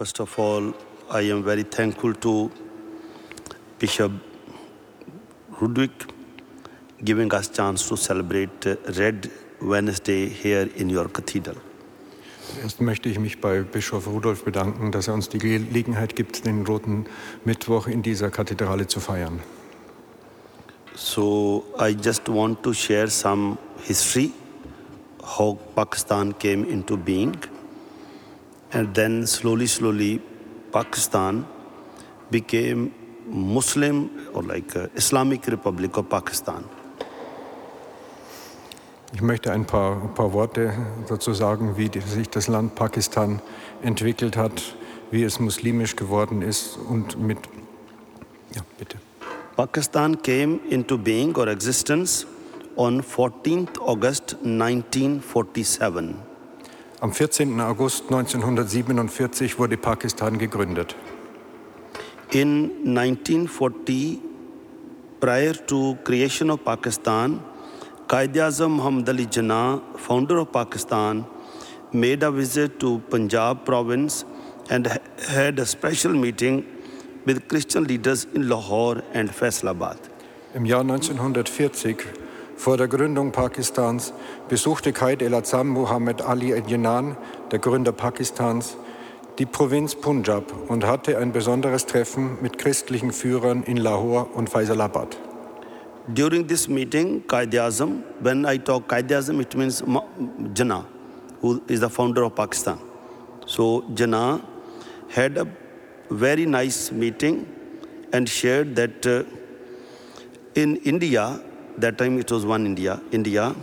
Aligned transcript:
First 0.00 0.18
of 0.18 0.38
all, 0.38 0.72
I 1.10 1.30
am 1.30 1.44
very 1.44 1.62
thankful 1.62 2.14
to 2.14 2.50
Bishop 3.78 4.12
Rudwick 5.60 5.90
giving 7.04 7.30
us 7.34 7.50
chance 7.50 7.86
to 7.88 7.98
celebrate 7.98 8.64
Red 8.96 9.30
Wednesday 9.60 10.26
here 10.26 10.70
in 10.76 10.88
your 10.88 11.06
cathedral. 11.10 11.58
Erst 12.62 12.80
möchte 12.80 13.10
ich 13.10 13.18
mich 13.18 13.42
bei 13.42 13.60
Bischof 13.60 14.06
Rudolf 14.06 14.42
bedanken, 14.42 14.90
dass 14.90 15.06
er 15.06 15.12
uns 15.12 15.28
die 15.28 15.38
Gelegenheit 15.38 16.16
gibt, 16.16 16.46
den 16.46 16.64
Roten 16.64 17.04
Mittwoch 17.44 17.86
in 17.86 18.00
dieser 18.02 18.30
Kathedrale 18.30 18.86
zu 18.86 19.00
feiern. 19.00 19.40
So 20.94 21.66
I 21.78 21.94
just 22.02 22.26
want 22.26 22.62
to 22.62 22.72
share 22.72 23.08
some 23.08 23.58
history 23.82 24.32
how 25.22 25.58
Pakistan 25.74 26.32
came 26.38 26.64
into 26.64 26.96
being 26.96 27.36
and 28.72 28.94
then 28.94 29.26
slowly 29.26 29.66
slowly 29.66 30.20
Pakistan 30.72 31.46
became 32.30 32.92
Muslim 33.26 34.10
or 34.32 34.42
like 34.42 34.76
uh, 34.76 34.88
Islamic 34.94 35.46
Republic 35.46 35.96
of 35.96 36.08
Pakistan. 36.08 36.64
Ich 39.12 39.22
möchte 39.22 39.50
ein 39.52 39.66
paar, 39.66 40.00
ein 40.02 40.14
paar 40.14 40.32
Worte 40.32 40.72
dazu 41.08 41.34
sagen, 41.34 41.76
wie 41.76 41.90
sich 42.00 42.28
das 42.28 42.46
Land 42.46 42.76
Pakistan 42.76 43.42
entwickelt 43.82 44.36
hat, 44.36 44.76
wie 45.10 45.24
es 45.24 45.40
muslimisch 45.40 45.96
geworden 45.96 46.42
ist 46.42 46.76
und 46.76 47.18
mit. 47.18 47.38
Ja, 48.54 48.62
bitte. 48.78 48.98
Pakistan 49.56 50.22
came 50.22 50.60
into 50.70 50.96
being 50.96 51.36
or 51.36 51.48
existence 51.48 52.24
on 52.76 53.02
14th 53.02 53.80
August 53.80 54.36
1947. 54.44 56.29
Am 57.02 57.12
14. 57.12 57.58
August 57.62 58.10
1947 58.10 59.58
wurde 59.58 59.78
Pakistan 59.78 60.36
gegründet. 60.36 60.94
In 62.30 62.94
1940, 62.94 64.20
prior 65.18 65.54
to 65.54 65.96
creation 66.04 66.50
of 66.50 66.62
Pakistan, 66.62 67.40
Qaid-e-Azam 68.06 68.76
Muhammad 68.76 69.08
Ali 69.08 69.26
Jinnah, 69.26 69.80
founder 69.96 70.40
of 70.40 70.52
Pakistan, 70.52 71.24
made 71.90 72.22
a 72.22 72.30
visit 72.30 72.78
to 72.78 73.00
Punjab 73.08 73.64
province 73.64 74.26
and 74.68 74.86
had 75.26 75.58
a 75.58 75.64
special 75.64 76.12
meeting 76.12 76.66
with 77.24 77.48
Christian 77.48 77.84
leaders 77.84 78.26
in 78.34 78.46
Lahore 78.46 79.02
and 79.14 79.30
Faisalabad. 79.30 79.96
Im 80.54 80.66
Jahr 80.66 80.84
1940, 80.84 81.96
vor 82.60 82.76
der 82.76 82.88
Gründung 82.88 83.32
Pakistans, 83.32 84.12
besuchte 84.50 84.92
Qaid 84.92 85.22
el-Azam 85.22 85.68
Muhammad 85.68 86.20
Ali 86.20 86.52
Jinnah, 86.66 87.16
der 87.50 87.58
Gründer 87.58 87.92
Pakistans, 87.92 88.76
die 89.38 89.46
Provinz 89.46 89.94
Punjab 89.94 90.52
und 90.68 90.84
hatte 90.84 91.16
ein 91.16 91.32
besonderes 91.32 91.86
Treffen 91.86 92.36
mit 92.42 92.58
christlichen 92.58 93.12
Führern 93.12 93.62
in 93.62 93.78
Lahore 93.78 94.26
und 94.34 94.50
Faisalabad. 94.50 95.16
During 96.06 96.46
this 96.46 96.68
meeting, 96.68 97.22
Qaid-e-Azam, 97.26 98.02
when 98.20 98.44
I 98.44 98.58
talk 98.58 98.88
Qaid-e-Azam, 98.88 99.40
it 99.40 99.56
means 99.56 99.82
Jinnah, 100.52 100.84
who 101.40 101.62
is 101.66 101.80
the 101.80 101.88
founder 101.88 102.24
of 102.24 102.34
Pakistan. 102.34 102.78
So 103.46 103.84
Jinnah 103.94 104.42
had 105.08 105.38
a 105.38 105.46
very 106.10 106.44
nice 106.44 106.92
meeting 106.92 107.46
and 108.12 108.28
shared 108.28 108.76
that 108.76 109.06
uh, 109.06 109.24
in 110.54 110.76
India, 110.76 111.40
that 111.78 111.98
time 111.98 112.18
it 112.18 112.30
was 112.30 112.44
one 112.44 112.66
India, 112.66 113.00
India, 113.12 113.54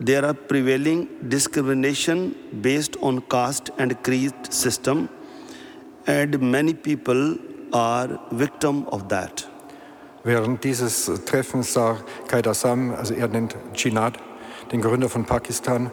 there 0.00 0.24
are 0.24 0.34
prevailing 0.34 1.08
discrimination 1.28 2.34
based 2.60 2.96
on 3.00 3.20
caste 3.22 3.70
and 3.78 4.02
creed 4.02 4.34
system, 4.50 5.08
and 6.06 6.40
many 6.40 6.74
people 6.74 7.38
are 7.72 8.20
victim 8.32 8.86
of 8.88 9.08
that. 9.08 9.46
Während 10.24 10.64
dieses 10.64 11.10
Treffens 11.26 11.74
sah 11.74 11.98
Qaid 12.28 12.46
Assam, 12.46 12.94
also 12.94 13.14
er 13.14 13.28
nennt 13.28 13.56
Chinad, 13.74 14.18
den 14.72 14.80
Gründer 14.80 15.08
von 15.08 15.26
Pakistan, 15.26 15.90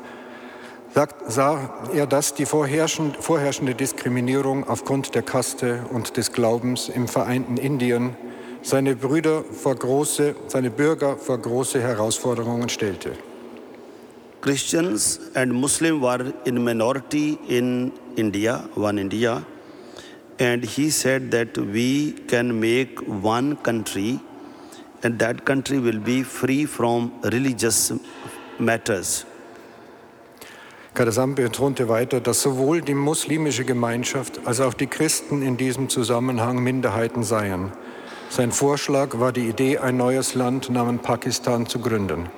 sagt, 0.94 1.32
sah 1.32 1.70
er, 1.94 2.08
dass 2.08 2.34
die 2.34 2.46
vorherrschend, 2.46 3.18
vorherrschende 3.18 3.76
Diskriminierung 3.76 4.68
aufgrund 4.68 5.16
der 5.16 5.22
Kaste 5.22 5.84
und 5.92 6.18
des 6.18 6.32
Glaubens 6.32 6.90
im 6.90 7.08
vereinten 7.08 7.58
Indien 7.58 8.16
seine 8.62 8.96
Brüder 8.96 9.44
vor 9.44 9.76
große, 9.76 10.36
seine 10.48 10.70
Bürger 10.70 11.18
vor 11.18 11.38
große 11.38 11.82
Herausforderungen 11.82 12.70
stellte. 12.70 13.14
Christians 14.42 15.20
and 15.36 15.54
Muslim 15.54 16.02
were 16.02 16.34
in 16.46 16.64
minority 16.64 17.38
in 17.48 17.92
India, 18.16 18.68
one 18.76 18.98
India, 19.00 19.44
and 20.40 20.66
he 20.66 20.90
said 20.90 21.30
that 21.32 21.56
we 21.58 22.14
can 22.28 22.60
make 22.60 23.00
one 23.08 23.56
country 23.58 24.20
and 25.04 25.20
that 25.20 25.46
country 25.46 25.80
will 25.80 26.00
be 26.00 26.24
free 26.24 26.66
from 26.66 27.12
religious 27.24 27.94
matters. 28.58 29.26
Kadasam 30.94 31.36
betonte 31.36 31.88
weiter, 31.88 32.20
dass 32.20 32.42
sowohl 32.42 32.82
die 32.82 32.94
muslimische 32.94 33.64
Gemeinschaft 33.64 34.42
als 34.46 34.60
auch 34.60 34.74
die 34.74 34.88
Christen 34.88 35.42
in 35.42 35.56
diesem 35.56 35.88
Zusammenhang 35.88 36.62
Minderheiten 36.62 37.24
seien. 37.24 37.72
Sein 38.32 38.54
Vorschlag 38.54 39.20
war 39.20 39.34
die 39.34 39.50
Idee, 39.50 39.80
ein 39.80 39.98
neues 39.98 40.36
Land 40.36 40.70
namens 40.70 41.02
Pakistan 41.02 41.66
zu 41.68 41.80
gründen. 41.80 42.30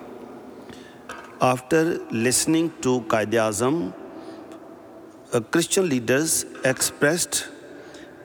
After 1.37 1.99
listening 2.09 2.71
to 2.81 3.01
Qaid-e-Azam, 3.01 3.93
uh, 5.31 5.39
Christian 5.51 5.85
leaders 5.85 6.47
expressed 6.63 7.47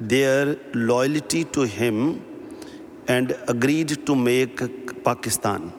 their 0.00 0.56
loyalty 0.72 1.44
to 1.44 1.64
him 1.64 2.22
and 3.06 3.36
agreed 3.46 4.06
to 4.06 4.14
make 4.14 4.66
Pakistan. 5.04 5.70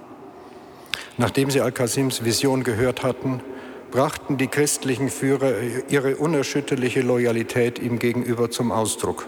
Nachdem 1.18 1.50
sie 1.50 1.60
Al-Qasims 1.60 2.24
Vision 2.24 2.64
gehört 2.64 3.02
hatten, 3.02 3.42
brachten 3.90 4.38
die 4.38 4.48
christlichen 4.48 5.10
Führer 5.10 5.54
ihre 5.90 6.18
unerschütterliche 6.18 7.02
Loyalität 7.02 7.80
ihm 7.80 7.98
gegenüber 7.98 8.52
zum 8.52 8.72
Ausdruck. 8.72 9.26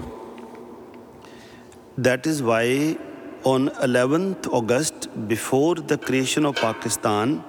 That 1.98 2.26
is 2.26 2.42
why 2.42 2.98
on 3.44 3.68
11th 3.70 4.48
August, 4.48 5.10
before 5.28 5.76
the 5.76 5.98
creation 5.98 6.46
of 6.46 6.56
Pakistan, 6.56 7.44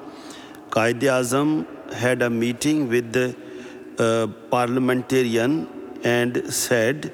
Qaid 0.70 1.00
Azam 1.02 1.92
had 1.92 2.22
a 2.22 2.28
meeting 2.28 2.88
with 2.88 3.12
the 3.12 3.36
uh, 3.98 4.26
parliamentarian 4.50 5.68
and 6.02 6.52
said, 6.52 7.12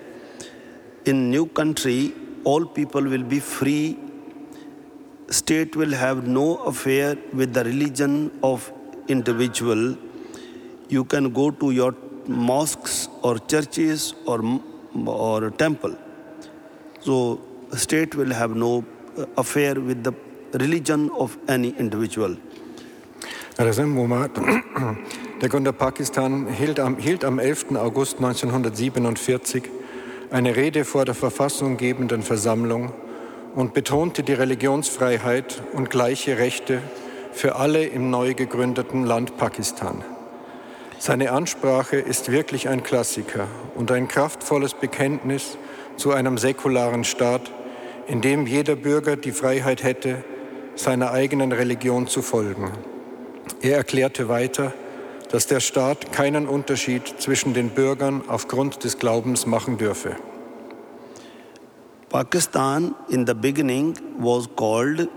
in 1.04 1.30
new 1.30 1.44
country, 1.44 2.14
all 2.44 2.64
people 2.64 3.02
will 3.02 3.24
be 3.24 3.40
free. 3.40 3.98
State 5.28 5.76
will 5.76 5.92
have 5.92 6.26
no 6.26 6.56
affair 6.64 7.18
with 7.34 7.52
the 7.52 7.64
religion 7.64 8.30
of 8.42 8.72
individual. 9.06 9.98
You 10.88 11.04
can 11.04 11.30
go 11.34 11.50
to 11.50 11.72
your 11.72 11.94
mosques 12.26 13.08
or 13.22 13.38
churches 13.38 14.14
or, 14.24 14.40
or 15.06 15.50
temple. 15.50 15.98
So 17.00 17.38
state 17.76 18.16
will 18.16 18.34
have 18.34 18.54
no 18.54 18.84
uh, 19.16 19.26
affair 19.36 19.74
with 19.74 20.04
the 20.04 20.12
religion 20.58 21.10
of 21.10 21.38
any 21.48 21.74
individual. 21.78 22.36
Razem 23.56 23.88
Muhammad, 23.88 24.30
der 25.40 25.48
Gründer 25.48 25.72
Pakistan, 25.72 26.46
hielt 26.46 26.78
am, 26.78 26.96
hielt 26.96 27.24
am 27.24 27.38
11. 27.38 27.76
August 27.76 28.18
1947 28.18 29.64
eine 30.30 30.54
Rede 30.54 30.84
vor 30.84 31.04
der 31.04 31.14
verfassunggebenden 31.14 32.22
Versammlung 32.22 32.92
und 33.54 33.74
betonte 33.74 34.22
die 34.22 34.34
Religionsfreiheit 34.34 35.62
und 35.72 35.90
gleiche 35.90 36.38
Rechte 36.38 36.82
für 37.32 37.56
alle 37.56 37.86
im 37.86 38.10
neu 38.10 38.34
gegründeten 38.34 39.04
Land 39.04 39.36
Pakistan. 39.36 40.04
Seine 40.98 41.32
Ansprache 41.32 41.96
ist 41.96 42.30
wirklich 42.30 42.68
ein 42.68 42.82
Klassiker 42.82 43.46
und 43.74 43.90
ein 43.90 44.08
kraftvolles 44.08 44.74
Bekenntnis 44.74 45.56
zu 45.98 46.12
einem 46.12 46.38
säkularen 46.38 47.04
Staat, 47.04 47.50
in 48.06 48.22
dem 48.22 48.46
jeder 48.46 48.76
Bürger 48.76 49.16
die 49.16 49.32
Freiheit 49.32 49.82
hätte, 49.82 50.24
seiner 50.74 51.10
eigenen 51.10 51.52
Religion 51.52 52.06
zu 52.06 52.22
folgen. 52.22 52.72
Er 53.60 53.76
erklärte 53.76 54.28
weiter, 54.28 54.72
dass 55.30 55.46
der 55.46 55.60
Staat 55.60 56.12
keinen 56.12 56.48
Unterschied 56.48 57.06
zwischen 57.18 57.52
den 57.52 57.70
Bürgern 57.70 58.22
aufgrund 58.28 58.84
des 58.84 58.98
Glaubens 58.98 59.44
machen 59.44 59.76
dürfe. 59.76 60.16
Pakistan 62.08 62.94
in 63.10 63.26
the 63.26 63.34
beginning 63.34 63.94
was 64.18 64.48
called 64.56 65.08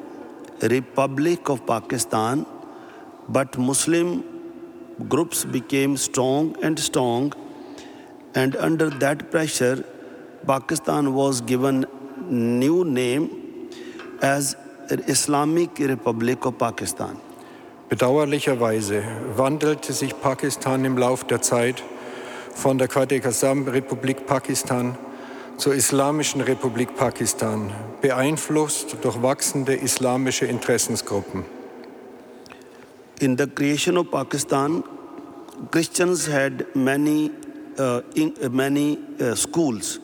Republic 0.61 1.49
of 1.49 1.65
Pakistan, 1.65 2.45
but 3.29 3.57
Muslim 3.57 4.23
groups 5.07 5.45
became 5.45 5.95
strong 5.95 6.55
and 6.61 6.77
strong, 6.79 7.33
and 8.33 8.57
under 8.57 8.89
that 8.89 9.31
pressure, 9.31 9.83
Pakistan 10.45 11.13
was 11.13 11.41
given 11.45 11.85
new 12.29 12.83
name 12.83 13.29
as 14.21 14.55
Islamic 15.07 15.79
Republic 15.79 16.45
of 16.45 16.57
Pakistan. 16.57 17.17
Bedauerlicherweise 17.89 19.03
wandelte 19.35 19.93
sich 19.93 20.19
Pakistan 20.19 20.85
im 20.85 20.97
Lauf 20.97 21.23
der 21.25 21.41
Zeit 21.41 21.83
von 22.53 22.77
der 22.77 22.87
Quaid-e-Qassam-Republik 22.87 24.25
Pakistan 24.25 24.97
zur 25.57 25.75
Islamischen 25.75 26.41
Republik 26.41 26.95
Pakistan, 26.95 27.71
beeinflusst 28.01 28.95
durch 29.03 29.21
wachsende 29.21 29.75
islamische 29.75 30.45
Interessensgruppen. 30.45 31.43
In 33.19 33.37
the 33.37 33.45
creation 33.45 33.97
of 33.97 34.09
Pakistan, 34.09 34.83
Christians 35.69 36.27
had 36.27 36.65
many, 36.73 37.29
uh, 37.77 38.01
in, 38.15 38.33
uh, 38.43 38.49
many 38.49 38.97
uh, 39.19 39.35
schools 39.35 39.99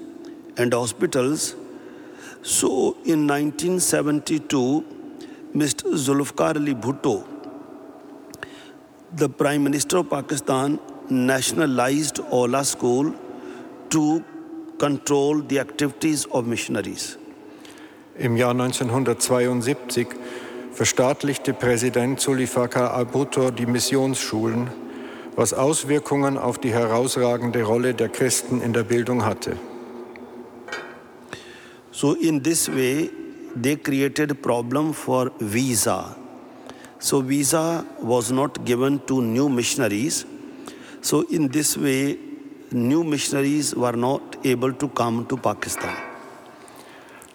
and 0.58 0.74
hospitals. 0.74 1.56
So 2.42 2.98
in 3.06 3.28
1972, 3.28 4.84
Mr. 5.54 5.94
Zulfikar 5.96 6.56
Ali 6.56 6.74
Bhutto, 6.74 7.24
the 9.16 9.30
Prime 9.30 9.64
Minister 9.64 9.98
of 9.98 10.10
Pakistan, 10.10 10.80
nationalized 11.10 12.20
Ola 12.32 12.64
School 12.64 13.14
to 13.90 14.24
control 14.78 15.42
the 15.42 15.60
activities 15.60 16.26
of 16.26 16.46
missionaries. 16.46 17.18
Im 18.18 18.36
Jahr 18.36 18.52
1972 18.52 20.08
verstaatlichte 20.72 21.54
Präsident 21.54 22.20
Zulfikar 22.20 22.94
al-Bhutto 22.94 23.52
die 23.52 23.66
Missionsschulen, 23.66 24.70
was 25.36 25.54
Auswirkungen 25.54 26.38
auf 26.38 26.58
die 26.58 26.72
herausragende 26.72 27.64
Rolle 27.64 27.94
der 27.94 28.10
Christen 28.10 28.62
in 28.62 28.74
der 28.74 28.84
Bildung 28.84 29.26
hatte. 29.26 29.58
So 32.00 32.14
in 32.14 32.44
this 32.44 32.70
way, 32.70 33.10
they 33.56 33.76
created 33.76 34.44
problem 34.44 34.94
for 34.94 35.32
visa. 35.40 36.16
So 37.00 37.22
visa 37.22 37.84
was 38.00 38.32
not 38.32 38.66
given 38.66 39.00
to 39.08 39.20
new 39.20 39.50
missionaries. 39.50 40.24
So 41.02 41.22
in 41.32 41.48
this 41.48 41.76
way, 41.76 42.20
new 42.72 43.04
missionaries 43.04 43.74
were 43.74 43.98
not 43.98 44.22
able 44.46 44.74
to 44.74 44.88
come 44.90 45.26
to 45.26 45.38
Pakistan. 45.38 45.96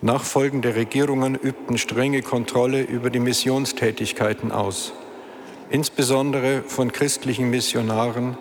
Nachfolgende 0.01 0.77
Regierungen 0.77 1.35
übten 1.35 1.77
strenge 1.77 2.23
Kontrolle 2.23 2.83
über 2.83 3.11
die 3.11 3.19
Missionstätigkeiten 3.19 4.53
aus, 4.53 4.93
insbesondere 5.71 6.63
von 6.69 6.93
christlichen 6.93 7.51
Missionaren, 7.51 8.37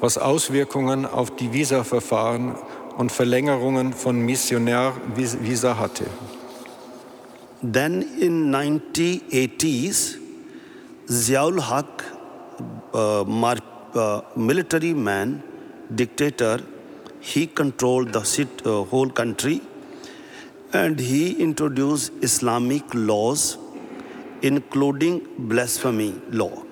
was 0.00 0.18
Auswirkungen 0.18 1.06
auf 1.06 1.34
die 1.34 1.54
Visaverfahren 1.54 2.56
und 2.96 3.12
Verlängerungen 3.12 3.92
von 3.92 4.18
Missionärvisa 4.20 5.78
hatte. 5.78 6.06
Then 7.62 8.02
in 8.20 8.50
1980s, 8.54 10.16
Ziaul 11.06 11.62
Haq, 11.62 12.04
uh, 12.94 13.24
mar- 13.24 13.56
uh, 13.94 14.22
military 14.34 14.94
man, 14.94 15.42
dictator, 15.88 16.60
he 17.20 17.46
controlled 17.46 18.12
the 18.12 18.24
sit, 18.24 18.48
uh, 18.66 18.84
whole 18.84 19.10
country 19.10 19.60
and 20.72 20.98
he 20.98 21.32
introduced 21.32 22.12
Islamic 22.22 22.82
laws, 22.94 23.58
including 24.42 25.22
blasphemy 25.38 26.14
law. 26.30 26.62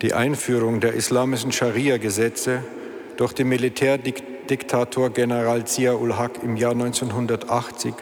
Die 0.00 0.12
Einführung 0.12 0.80
der 0.80 0.94
islamischen 0.94 1.52
Scharia-Gesetze 1.52 2.64
durch 3.16 3.32
den 3.34 3.48
Militärdiktator 4.42 5.10
General 5.10 5.64
Zia-ul 5.64 6.16
Haq 6.16 6.42
im 6.42 6.56
Jahr 6.56 6.72
1980 6.72 7.94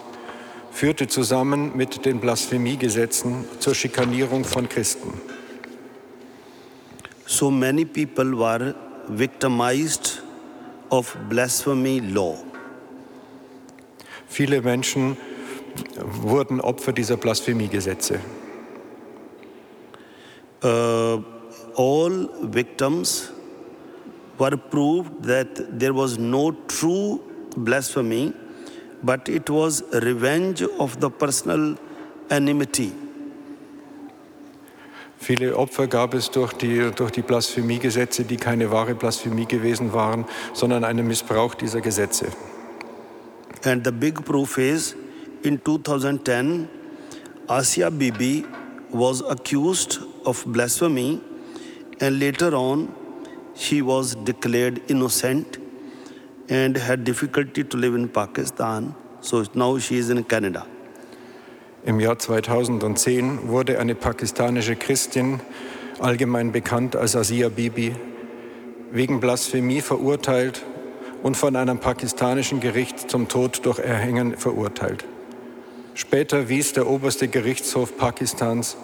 führte 0.71 1.07
zusammen 1.07 1.77
mit 1.77 2.07
den 2.07 2.19
Blasphemiegesetzen 2.19 3.45
zur 3.59 3.75
Schikanierung 3.75 4.45
von 4.45 4.67
Christen. 4.69 5.13
So 7.27 7.51
many 7.51 7.85
people 7.85 8.39
were 8.39 8.75
victimized 9.09 10.23
of 10.89 11.15
blasphemy 11.29 11.99
law. 11.99 12.39
Viele 14.27 14.63
Menschen 14.63 15.19
wurden 16.23 16.61
Opfer 16.61 16.93
dieser 16.93 17.19
Blasphemiegesetze. 17.19 18.19
Uh, 20.63 21.23
all 21.77 22.29
victims 22.41 23.31
were 24.41 24.57
proved 24.57 25.25
that 25.25 25.79
there 25.79 25.93
was 25.93 26.19
no 26.19 26.53
true 26.67 27.21
blasphemy, 27.57 28.33
but 29.03 29.29
it 29.29 29.51
was 29.51 29.85
revenge 29.93 30.63
of 30.79 30.99
the 31.01 31.11
personal 31.11 31.77
enmity. 32.31 32.93
Viele 35.19 35.55
Opfer 35.55 35.87
gab 35.87 36.15
es 36.15 36.31
durch 36.31 36.55
die, 36.55 36.91
durch 36.97 37.11
die 37.11 37.21
Blasphemiegesetze, 37.21 38.25
die 38.25 38.39
keine 38.39 38.71
wahre 38.71 38.95
Blasphemie 38.95 39.45
gewesen 39.45 39.93
waren, 39.93 40.25
sondern 40.55 40.83
einen 40.83 41.07
Missbrauch 41.07 41.55
dieser 41.55 41.83
Gesetze. 41.83 42.29
And 43.65 43.85
the 43.85 43.93
big 43.93 44.25
proof 44.25 44.57
is 44.57 44.97
in 45.43 45.61
2010, 45.63 46.69
Asia 47.47 47.91
Bibi 47.91 48.47
was 48.91 49.23
accused 49.23 50.01
of 50.25 50.43
blasphemy, 50.47 51.21
and 52.01 52.19
later 52.19 52.55
on, 52.55 52.89
she 53.61 53.83
was 53.83 54.17
declared 54.25 54.81
innocent 54.89 55.59
and 56.49 56.77
had 56.77 57.05
difficulty 57.05 57.62
to 57.62 57.77
live 57.77 57.95
in 57.95 58.09
Pakistan. 58.09 58.95
So 59.21 59.45
now 59.55 59.79
she 59.79 59.99
is 59.99 60.09
in 60.09 60.25
Canada. 60.25 60.67
Im 61.85 62.01
Jahr 62.01 62.19
2010 62.19 63.49
wurde 63.49 63.79
eine 63.79 63.95
pakistanische 63.95 64.77
Christin, 64.77 65.41
allgemein 65.99 66.53
bekannt 66.53 66.97
als 66.97 67.15
Asia 67.15 67.49
Bibi, 67.49 67.95
wegen 68.93 69.21
Blasphemie 69.21 69.83
verurteilt 69.83 70.63
und 71.23 71.37
von 71.37 71.55
einem 71.55 71.79
pakistanischen 71.79 72.61
Gericht 72.61 73.11
zum 73.11 73.29
Tod 73.29 73.65
durch 73.67 73.79
Erhängen 73.79 74.37
verurteilt. 74.37 75.05
Später 75.95 76.49
wies 76.49 76.73
der 76.73 76.89
oberste 76.89 77.29
Gerichtshof 77.29 77.97
Pakistans 77.99 78.77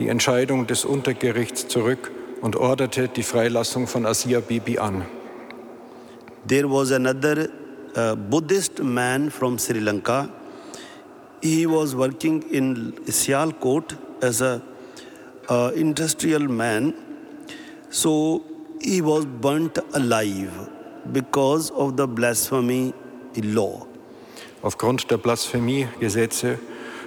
die 0.00 0.08
Entscheidung 0.08 0.66
des 0.66 0.84
Untergerichts 0.84 1.68
zurück 1.68 2.10
und 2.44 2.56
orderte 2.56 3.08
die 3.08 3.22
Freilassung 3.22 3.86
von 3.86 4.04
Asia 4.04 4.40
Bibi 4.40 4.78
an. 4.78 5.06
There 6.46 6.68
was 6.68 6.92
another 6.92 7.48
uh, 7.96 8.14
Buddhist 8.14 8.82
man 8.82 9.30
from 9.30 9.58
Sri 9.58 9.80
Lanka. 9.80 10.28
He 11.40 11.64
was 11.66 11.96
working 11.96 12.42
in 12.50 12.92
Sialkot 13.06 13.96
as 14.22 14.42
a 14.42 14.60
uh, 15.48 15.70
industrial 15.74 16.46
man. 16.46 16.92
So 17.88 18.42
he 18.78 19.00
was 19.00 19.24
burnt 19.24 19.78
alive 19.94 20.52
because 21.12 21.70
of 21.70 21.96
the 21.96 22.06
blasphemy 22.06 22.92
law. 23.36 23.86
Aufgrund 24.60 25.10
der 25.10 25.16
Blasphemiegesetze 25.16 26.58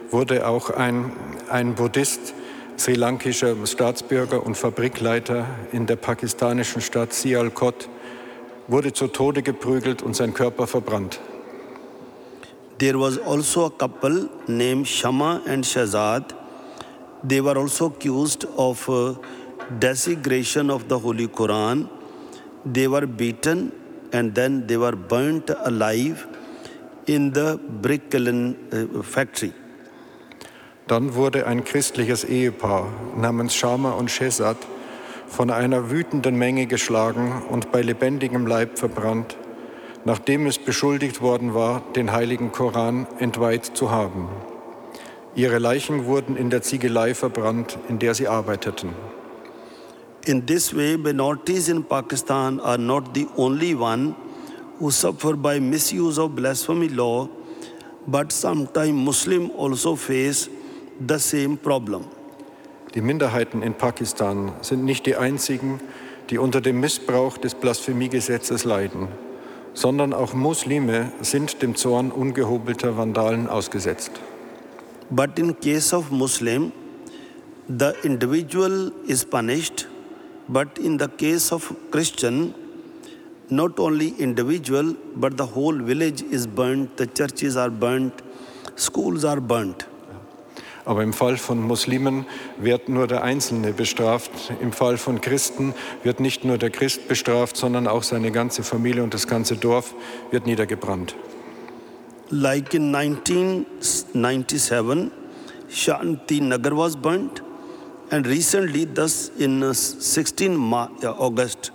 wurde 0.10 0.48
auch 0.48 0.72
ein, 0.72 1.12
ein 1.52 1.76
Buddhist, 1.76 2.34
sri 2.78 2.94
lankischer 2.94 3.56
Staatsbürger 3.66 4.46
und 4.46 4.56
Fabrikleiter 4.56 5.46
in 5.72 5.88
der 5.88 5.96
pakistanischen 5.96 6.82
Stadt 6.82 7.12
Sialkot, 7.12 7.90
wurde 8.68 8.94
zu 8.94 9.08
Tode 9.08 9.42
geprügelt 9.42 10.04
und 10.04 10.16
sein 10.16 10.34
Körper 10.34 10.68
verbrannt. 10.68 11.20
There 12.80 13.00
was 13.00 13.18
also 13.18 13.66
a 13.66 13.70
couple 13.72 14.30
named 14.48 14.88
Shama 14.88 15.42
and 15.48 15.66
Shazad. 15.66 16.36
They 17.28 17.42
were 17.42 17.58
also 17.58 17.88
accused 17.88 18.46
of 18.56 18.88
uh, 18.88 19.16
desecration 19.80 20.70
of 20.70 20.86
the 20.88 21.00
Holy 21.00 21.28
Quran. 21.28 21.90
They 22.64 22.88
were 22.88 23.08
beaten 23.08 23.72
and 24.14 24.36
then 24.36 24.68
they 24.68 24.78
were 24.78 24.96
burnt 24.96 25.50
alive 25.50 26.28
in 27.08 27.34
the 27.34 27.60
brick 27.82 28.12
kiln 28.12 28.56
uh, 28.72 29.02
factory. 29.02 29.54
Dann 30.88 31.16
wurde 31.16 31.46
ein 31.46 31.66
christliches 31.66 32.24
Ehepaar 32.24 32.88
namens 33.18 33.54
Shama 33.54 33.92
und 33.92 34.10
Shezad 34.10 34.58
von 35.28 35.52
einer 35.52 35.92
wütenden 35.92 36.38
Menge 36.38 36.66
geschlagen 36.66 37.44
und 37.50 37.74
bei 37.74 37.82
lebendigem 37.82 38.48
Leib 38.48 38.80
verbrannt, 38.80 39.36
nachdem 40.06 40.48
es 40.48 40.58
beschuldigt 40.58 41.22
worden 41.22 41.54
war, 41.54 41.84
den 41.96 42.14
heiligen 42.14 42.54
Koran 42.54 43.06
entweiht 43.20 43.66
zu 43.66 43.92
haben. 43.92 44.30
Ihre 45.36 45.60
Leichen 45.60 46.06
wurden 46.06 46.38
in 46.38 46.50
der 46.50 46.62
Ziegelei 46.62 47.14
verbrannt, 47.14 47.78
in 47.90 48.00
der 48.00 48.16
sie 48.16 48.30
arbeiteten. 48.30 48.90
In 50.26 50.46
this 50.46 50.76
way, 50.76 50.98
minorities 50.98 51.68
in 51.68 51.84
Pakistan 51.84 52.60
are 52.62 52.78
not 52.78 53.14
the 53.14 53.28
only 53.36 53.76
one 53.76 54.16
who 54.80 54.90
suffer 54.90 55.36
by 55.36 55.60
misuse 55.60 56.20
of 56.20 56.32
blasphemy 56.32 56.88
law, 56.88 57.30
but 58.08 58.32
sometimes 58.32 58.94
Muslims 58.94 59.52
also 59.58 59.96
face 59.96 60.50
the 61.06 61.20
same 61.20 61.58
problem. 61.58 62.06
Die 62.96 63.02
Minderheiten 63.02 63.62
in 63.62 63.74
Pakistan 63.74 64.54
sind 64.62 64.84
nicht 64.84 65.06
die 65.06 65.16
einzigen, 65.16 65.80
die 66.30 66.38
unter 66.38 66.62
dem 66.62 66.80
Missbrauch 66.80 67.38
des 67.38 67.56
Blasphemiegesetzes 67.56 68.64
leiden, 68.64 69.08
sondern 69.74 70.14
auch 70.14 70.34
Muslime 70.34 71.12
sind 71.22 71.62
dem 71.62 71.76
Zorn 71.76 72.12
ungehobelter 72.12 72.98
Vandalen 72.98 73.48
ausgesetzt. 73.48 74.12
But 75.10 75.38
in 75.40 75.60
case 75.60 75.96
of 75.96 76.12
Muslim, 76.12 76.72
the 77.68 77.94
individual 78.04 78.92
is 79.06 79.24
punished, 79.24 79.88
but 80.48 80.78
in 80.80 80.98
the 80.98 81.08
case 81.08 81.54
of 81.54 81.74
Christian, 81.92 82.54
not 83.50 83.80
only 83.80 84.14
individual, 84.18 84.96
but 85.16 85.38
the 85.38 85.46
whole 85.46 85.78
village 85.78 86.22
is 86.22 86.48
burnt, 86.48 86.98
the 86.98 87.08
churches 87.08 87.56
are 87.56 87.70
burnt, 87.70 88.14
schools 88.76 89.24
are 89.24 89.40
burnt. 89.40 89.86
Aber 90.88 91.04
im 91.04 91.12
Fall 91.12 91.36
von 91.36 91.62
Muslimen 91.62 92.26
wird 92.58 92.88
nur 92.88 93.08
der 93.08 93.22
Einzelne 93.22 93.74
bestraft. 93.74 94.32
Im 94.62 94.72
Fall 94.72 94.98
von 94.98 95.20
Christen 95.20 95.74
wird 96.04 96.22
nicht 96.22 96.46
nur 96.46 96.58
der 96.58 96.70
Christ 96.70 97.10
bestraft, 97.10 97.58
sondern 97.58 97.88
auch 97.88 98.04
seine 98.04 98.32
ganze 98.32 98.64
Familie 98.64 99.04
und 99.04 99.14
das 99.14 99.28
ganze 99.28 99.58
Dorf 99.58 99.94
wird 100.32 100.46
niedergebrannt. 100.46 101.14
Like 102.30 102.74
in 102.74 102.96
1997, 102.96 105.12
Shanti 105.70 106.40
Nagar 106.40 106.78
was 106.78 106.96
burnt, 106.96 107.44
and 108.10 108.26
recently, 108.26 108.86
thus 108.86 109.30
in 109.38 109.62
uh, 109.64 109.74
16 109.74 110.56
Ma- 110.56 110.90
uh, 111.04 111.08
August 111.20 111.74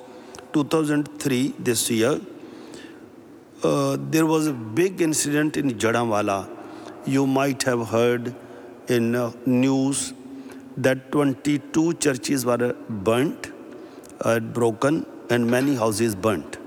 2003, 0.54 1.52
this 1.58 1.90
year, 1.90 2.18
uh, 3.62 3.98
there 4.10 4.24
was 4.24 4.46
a 4.46 4.54
big 4.54 5.02
incident 5.02 5.58
in 5.58 5.72
Jadamwala. 5.72 6.48
You 7.04 7.26
might 7.26 7.62
have 7.64 7.88
heard 7.88 8.34
in 8.88 9.14
uh, 9.14 9.32
news 9.44 10.14
that 10.76 11.12
22 11.12 11.94
churches 11.94 12.44
were 12.44 12.74
burnt, 12.88 13.52
uh, 14.24 14.40
broken, 14.40 15.06
and 15.30 15.50
many 15.50 15.76
houses 15.76 16.14
burnt. 16.14 16.58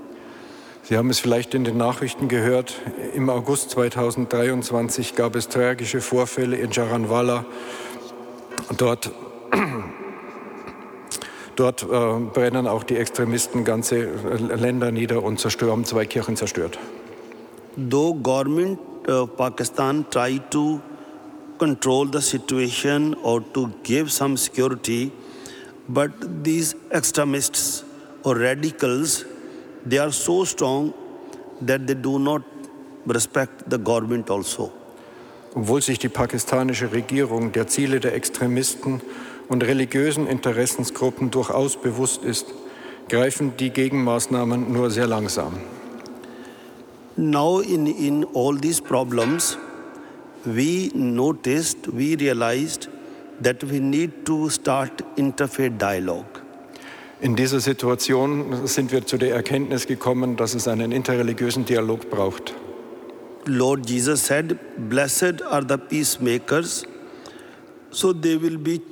Sie 0.82 0.96
haben 0.96 1.10
es 1.10 1.18
vielleicht 1.18 1.54
in 1.54 1.64
den 1.64 1.76
Nachrichten 1.76 2.28
gehört. 2.28 2.76
Im 3.14 3.28
August 3.28 3.70
2023 3.70 5.16
gab 5.16 5.34
es 5.34 5.48
tragische 5.48 6.00
Vorfälle 6.00 6.56
in 6.56 6.70
Jaranwala. 6.70 7.44
Dort, 8.76 9.10
dort 11.56 11.82
äh, 11.82 11.86
brennen 12.32 12.68
auch 12.68 12.84
die 12.84 12.96
Extremisten 12.96 13.64
ganze 13.64 13.98
äh, 13.98 14.54
Länder 14.54 14.92
nieder 14.92 15.24
und 15.24 15.40
zerstören, 15.40 15.72
haben 15.72 15.84
zwei 15.84 16.06
Kirchen 16.06 16.36
zerstört. 16.36 16.78
though 17.76 18.14
government 18.14 18.78
of 19.08 19.36
pakistan 19.36 20.04
try 20.10 20.38
to 20.50 20.80
control 21.58 22.06
the 22.06 22.20
situation 22.20 23.14
or 23.22 23.40
to 23.54 23.68
give 23.82 24.10
some 24.10 24.36
security 24.36 25.12
but 25.88 26.10
these 26.44 26.74
extremists 26.92 27.84
or 28.24 28.36
radicals 28.36 29.24
they 29.84 29.98
are 29.98 30.12
so 30.12 30.44
strong 30.44 30.92
that 31.60 31.86
they 31.86 31.94
do 31.94 32.18
not 32.18 32.42
respect 33.06 33.68
the 33.68 33.78
government 33.78 34.30
also 34.30 34.72
Obwohl 35.54 35.80
sich 35.80 35.98
die 35.98 36.10
pakistanische 36.10 36.92
Regierung 36.92 37.52
der 37.52 37.66
Ziele 37.66 37.98
der 37.98 38.14
Extremisten 38.14 39.00
und 39.48 39.64
religiösen 39.64 40.26
Interessensgruppen 40.26 41.30
durchaus 41.30 41.78
bewusst 41.78 42.22
ist, 42.22 42.46
greifen 43.08 43.56
die 43.56 43.70
Gegenmaßnahmen 43.70 44.70
nur 44.70 44.90
sehr 44.90 45.06
langsam. 45.06 45.54
now 47.16 47.60
in, 47.60 47.86
in 47.86 48.26
all 48.34 48.54
these 48.54 48.80
problems 48.80 49.56
we 50.46 50.90
noticed 50.94 51.92
we 51.92 52.16
realized 52.16 52.88
that 53.42 53.62
we 53.64 53.80
need 53.80 54.24
to 54.24 54.48
start 54.48 55.04
interfaith 55.16 55.78
dialogue 55.78 56.42
In 57.20 57.34
dieser 57.34 57.60
Situation 57.60 58.66
sind 58.66 58.92
wir 58.92 59.06
zu 59.06 59.16
der 59.16 59.34
Erkenntnis 59.34 59.86
gekommen, 59.86 60.36
dass 60.36 60.54
es 60.54 60.68
einen 60.68 60.92
interreligiösen 60.92 61.64
Dialog 61.64 62.10
braucht. 62.10 62.54
Lord 63.46 63.88
Jesus 63.88 64.26
said, 64.26 64.58
Blessed 64.90 65.42
are 65.42 65.64
the 65.66 65.78
peacemakers, 65.78 66.86
so 67.90 68.12
they 68.12 68.40
will 68.40 68.58
be 68.58 68.82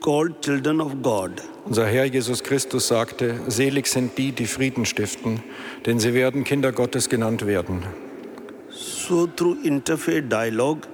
called 0.00 0.40
children 0.40 0.80
of 0.80 1.02
God. 1.02 1.42
Unser 1.66 1.86
Herr 1.86 2.06
Jesus 2.06 2.42
Christus 2.42 2.88
sagte, 2.88 3.40
selig 3.48 3.86
sind 3.86 4.16
die, 4.16 4.32
die 4.32 4.46
Frieden 4.46 4.86
stiften, 4.86 5.42
denn 5.84 5.98
sie 5.98 6.14
werden 6.14 6.44
Kinder 6.44 6.72
Gottes 6.72 7.10
genannt 7.10 7.46
werden. 7.46 7.82
So, 8.70 9.26
through 9.26 9.58
interfaith 9.62 10.30
dialogue, 10.30 10.88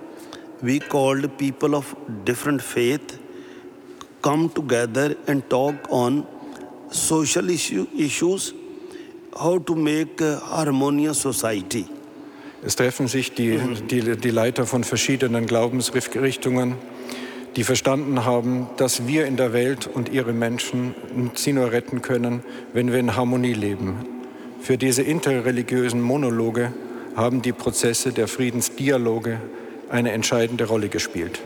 we 0.62 0.78
called 0.78 1.38
people 1.38 1.74
of 1.74 1.94
different 2.24 2.62
faith 2.62 3.18
come 4.22 4.50
together 4.50 5.16
and 5.26 5.48
talk 5.48 5.74
on 5.90 6.26
social 6.90 7.48
issue, 7.48 7.86
issues, 7.96 8.52
how 9.38 9.58
to 9.58 9.74
make 9.74 10.20
a 10.20 10.40
harmonious 10.40 11.20
society. 11.20 11.86
Es 12.62 12.76
treffen 12.76 13.08
sich 13.08 13.32
die, 13.32 13.58
die, 13.90 14.16
die 14.16 14.30
Leiter 14.30 14.66
von 14.66 14.84
verschiedenen 14.84 15.46
Glaubensrichtungen, 15.46 16.74
die 17.56 17.64
verstanden 17.64 18.26
haben, 18.26 18.68
dass 18.76 19.06
wir 19.06 19.24
in 19.24 19.38
der 19.38 19.54
Welt 19.54 19.86
und 19.86 20.10
ihre 20.10 20.34
Menschen 20.34 20.94
sie 21.34 21.54
nur 21.54 21.72
retten 21.72 22.02
können, 22.02 22.42
wenn 22.74 22.92
wir 22.92 22.98
in 22.98 23.16
Harmonie 23.16 23.54
leben. 23.54 24.04
Für 24.60 24.76
diese 24.76 25.02
interreligiösen 25.02 26.02
Monologe 26.02 26.72
haben 27.16 27.40
die 27.40 27.52
Prozesse 27.52 28.12
der 28.12 28.28
Friedensdialoge 28.28 29.40
eine 29.90 30.12
entscheidende 30.12 30.64
Rolle 30.64 30.88
gespielt. 30.88 31.40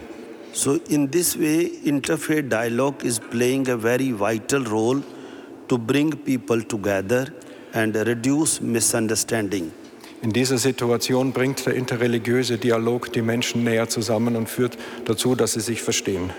So, 0.52 0.78
in 0.88 1.10
this 1.10 1.36
way, 1.36 1.70
interfaith 1.84 2.48
dialogue 2.48 3.02
is 3.02 3.18
playing 3.18 3.68
a 3.68 3.76
very 3.76 4.12
vital 4.12 4.64
role 4.64 5.02
to 5.68 5.78
bring 5.78 6.12
people 6.12 6.62
together 6.62 7.32
and 7.72 7.96
reduce 7.96 8.60
misunderstanding. 8.60 9.72
In 10.22 10.32
dieser 10.32 10.58
Situation 10.58 11.32
bringt 11.32 11.66
der 11.66 11.74
interreligiöse 11.74 12.56
Dialog 12.56 13.12
die 13.12 13.20
Menschen 13.20 13.64
näher 13.64 13.88
zusammen 13.88 14.36
und 14.36 14.48
führt 14.48 14.78
dazu, 15.04 15.34
dass 15.34 15.54
sie 15.54 15.60
sich 15.60 15.82
verstehen. 15.82 16.30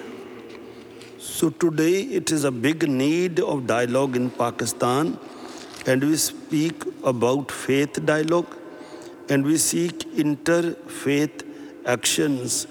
So, 1.20 1.50
today 1.50 2.02
it 2.02 2.32
is 2.32 2.46
a 2.46 2.52
big 2.52 2.88
need 2.88 3.42
of 3.42 3.68
dialogue 3.68 4.16
in 4.16 4.30
Pakistan, 4.30 5.18
and 5.86 6.02
we 6.02 6.18
speak 6.18 6.86
about 7.04 7.52
faith 7.52 8.00
dialogue 8.06 8.48
and 9.30 9.46
we 9.46 9.58
seek 9.58 10.06
interfaith 10.16 11.44
actions 11.86 12.68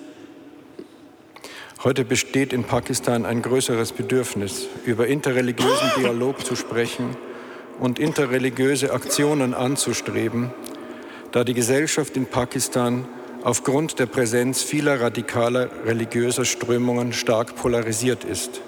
Heute 1.84 2.06
besteht 2.06 2.54
in 2.54 2.64
Pakistan 2.64 3.26
ein 3.26 3.42
größeres 3.42 3.92
Bedürfnis, 3.92 4.68
über 4.86 5.06
interreligiösen 5.06 5.90
Dialog 5.98 6.42
zu 6.42 6.56
sprechen 6.56 7.14
und 7.78 7.98
interreligiöse 7.98 8.90
Aktionen 8.90 9.52
anzustreben, 9.52 10.50
da 11.32 11.44
die 11.44 11.52
Gesellschaft 11.52 12.16
in 12.16 12.24
Pakistan 12.24 13.04
aufgrund 13.42 13.98
der 13.98 14.06
Präsenz 14.06 14.62
vieler 14.62 14.98
radikaler 14.98 15.68
religiöser 15.84 16.46
Strömungen 16.46 17.12
stark 17.12 17.54
polarisiert 17.54 18.24
ist. 18.24 18.62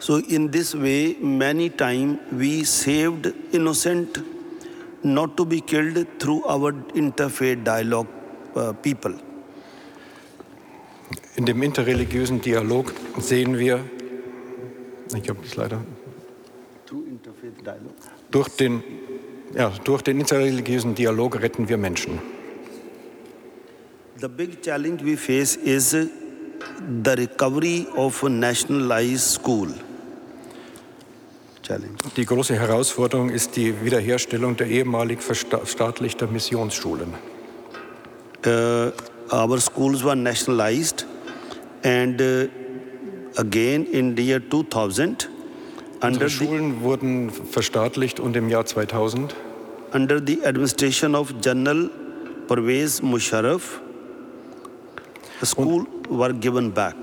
So, 0.00 0.18
in 0.18 0.52
this 0.52 0.74
way, 0.74 1.16
many 1.18 1.70
times 1.70 2.18
we 2.30 2.62
saved 2.66 3.32
innocent 3.52 4.22
not 5.02 5.34
to 5.38 5.46
be 5.46 5.62
killed 5.62 6.06
through 6.18 6.44
our 6.44 6.74
interfaith 6.94 7.64
dialogue 7.64 8.19
uh, 8.54 8.72
people. 8.72 9.14
In 11.36 11.46
dem 11.46 11.62
interreligiösen 11.62 12.40
Dialog 12.40 12.92
sehen 13.18 13.58
wir, 13.58 13.80
ich 15.16 15.28
habe 15.28 15.40
das 15.42 15.56
leider, 15.56 15.82
durch 18.30 18.48
den, 18.48 18.82
ja, 19.54 19.72
durch 19.84 20.02
den 20.02 20.20
interreligiösen 20.20 20.94
Dialog 20.94 21.40
retten 21.40 21.68
wir 21.68 21.76
Menschen. 21.76 22.20
The 24.20 24.28
big 24.28 24.62
challenge 24.62 25.02
we 25.02 25.16
face 25.16 25.56
is 25.56 25.90
the 25.90 27.10
recovery 27.16 27.86
of 27.96 28.22
a 28.22 28.28
nationalized 28.28 29.34
school. 29.34 29.68
Challenge. 31.62 31.96
Die 32.16 32.26
große 32.26 32.54
Herausforderung 32.54 33.30
ist 33.30 33.56
die 33.56 33.82
Wiederherstellung 33.82 34.56
der 34.56 34.66
ehemalig 34.66 35.22
verstaatlichter 35.22 36.26
Missionsschulen. 36.26 37.14
Uh, 38.46 38.90
our 39.32 39.58
schools 39.60 40.02
were 40.02 40.16
nationalized, 40.16 41.04
and 41.84 42.20
uh, 42.20 42.46
again 43.36 43.86
in 43.86 44.14
the 44.14 44.22
year 44.22 44.40
2000, 44.40 45.28
under 46.02 46.24
Unsere 46.24 46.28
the, 46.28 46.34
Schulen 46.34 46.80
wurden 46.80 47.30
verstaatlicht 47.30 48.18
und 48.20 48.36
im 48.36 48.48
Jahr 48.48 48.64
2000 48.64 49.34
under 49.92 50.20
the 50.20 50.44
administration 50.44 51.14
of 51.14 51.40
General 51.40 51.90
Pervez 52.46 53.02
Musharraf, 53.02 53.80
the 55.40 55.46
school 55.46 55.86
were 56.08 56.32
given 56.32 56.70
back. 56.70 56.96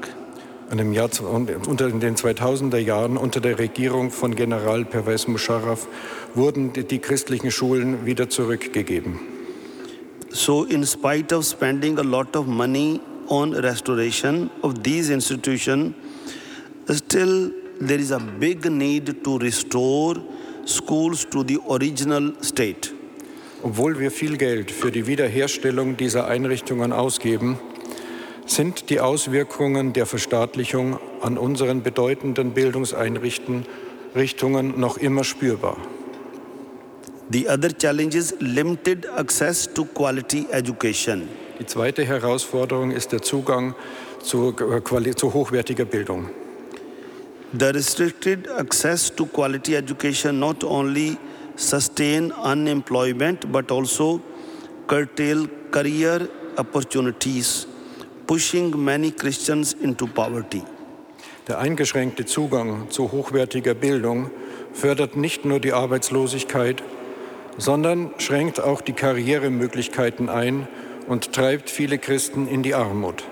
und 0.69 0.79
im 0.79 0.91
Jahr 0.91 1.09
und 1.21 1.67
unter 1.67 1.89
den 1.89 2.15
2000er 2.15 2.77
Jahren 2.77 3.15
unter 3.15 3.39
der 3.39 3.57
Regierung 3.57 4.11
von 4.11 4.35
General 4.35 4.83
Pervez 4.83 5.27
Musharraf 5.27 5.87
wurden 6.35 6.73
die, 6.73 6.83
die 6.83 6.99
christlichen 6.99 7.51
Schulen 7.51 8.05
wieder 8.05 8.29
zurückgegeben. 8.29 9.36
So, 10.31 10.65
in 10.65 10.85
spite 10.85 11.31
of 11.31 11.45
spending 11.45 11.99
a 11.99 12.03
lot 12.03 12.35
of 12.35 12.47
money 12.47 12.99
on 13.29 13.53
restoration 13.53 14.49
of 14.63 14.83
these 14.83 15.09
institutions, 15.09 15.95
still 16.87 17.51
there 17.79 17.99
is 17.99 18.11
a 18.11 18.19
big 18.19 18.69
need 18.69 19.23
to 19.23 19.37
restore 19.39 20.15
schools 20.65 21.25
to 21.25 21.43
the 21.43 21.59
original 21.69 22.33
state. 22.41 22.93
Obwohl 23.63 23.99
wir 23.99 24.11
viel 24.11 24.37
Geld 24.37 24.71
für 24.71 24.91
die 24.91 25.07
Wiederherstellung 25.07 25.97
dieser 25.97 26.27
Einrichtungen 26.27 26.93
ausgeben, 26.93 27.57
sind 28.45 28.89
die 28.89 28.99
Auswirkungen 28.99 29.93
der 29.93 30.05
Verstaatlichung 30.05 30.99
an 31.21 31.37
unseren 31.37 31.83
bedeutenden 31.83 32.51
Bildungseinrichtungen 32.51 34.79
noch 34.79 34.97
immer 34.97 35.23
spürbar. 35.23 35.77
The 37.29 37.49
other 37.49 37.69
challenge 37.69 38.15
is 38.15 38.33
limited 38.39 39.05
access 39.17 39.67
to 39.73 39.83
quality 39.83 40.47
education. 40.49 41.27
Die 41.59 41.65
zweite 41.65 42.05
Herausforderung 42.05 42.91
ist 42.91 43.11
der 43.11 43.21
Zugang 43.21 43.75
zu, 44.21 44.53
zu 44.53 45.33
hochwertiger 45.33 45.83
Bildung. 45.83 46.29
The 47.51 47.73
restricted 47.73 48.47
access 48.47 49.13
to 49.13 49.25
quality 49.25 49.75
education 49.75 50.39
not 50.39 50.63
only 50.63 51.17
sustain 51.57 52.31
unemployment 52.31 53.51
but 53.51 53.71
also 53.73 54.21
curtail 54.87 55.47
career 55.71 56.29
opportunities, 56.57 57.67
pushing 58.25 58.71
many 58.77 59.11
Christians 59.11 59.73
into 59.73 60.07
poverty. 60.07 60.63
Der 61.47 61.59
eingeschränkte 61.59 62.25
Zugang 62.25 62.89
zu 62.89 63.11
hochwertiger 63.11 63.73
Bildung 63.73 64.31
fördert 64.73 65.17
nicht 65.17 65.45
nur 65.45 65.59
die 65.59 65.73
Arbeitslosigkeit, 65.73 66.83
sondern 67.57 68.11
schränkt 68.17 68.59
auch 68.59 68.81
die 68.81 68.93
Karrieremöglichkeiten 68.93 70.29
ein 70.29 70.67
und 71.07 71.33
treibt 71.33 71.69
viele 71.69 71.97
Christen 71.97 72.47
in 72.47 72.63
die 72.63 72.73
Armut. 72.73 73.23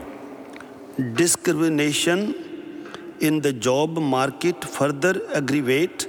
Discrimination 0.98 2.34
in 3.20 3.44
the 3.44 3.50
job 3.50 4.00
market 4.00 4.63
further 4.63 5.22
aggravate 5.34 6.08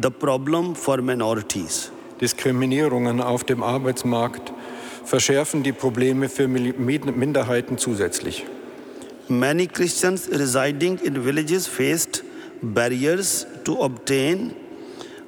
the 0.00 0.10
problem 0.10 0.74
for 0.74 1.02
minorities. 1.02 1.90
Diskriminierungen 2.20 3.20
auf 3.20 3.44
dem 3.44 3.62
Arbeitsmarkt 3.62 4.52
verschärfen 5.04 5.62
die 5.62 5.72
Probleme 5.72 6.28
für 6.28 6.48
Minderheiten 6.48 7.78
zusätzlich. 7.78 8.44
Many 9.28 9.66
Christians 9.66 10.28
residing 10.30 10.98
in 10.98 11.24
villages 11.24 11.66
faced 11.66 12.24
barriers 12.62 13.46
to 13.64 13.82
obtain 13.82 14.54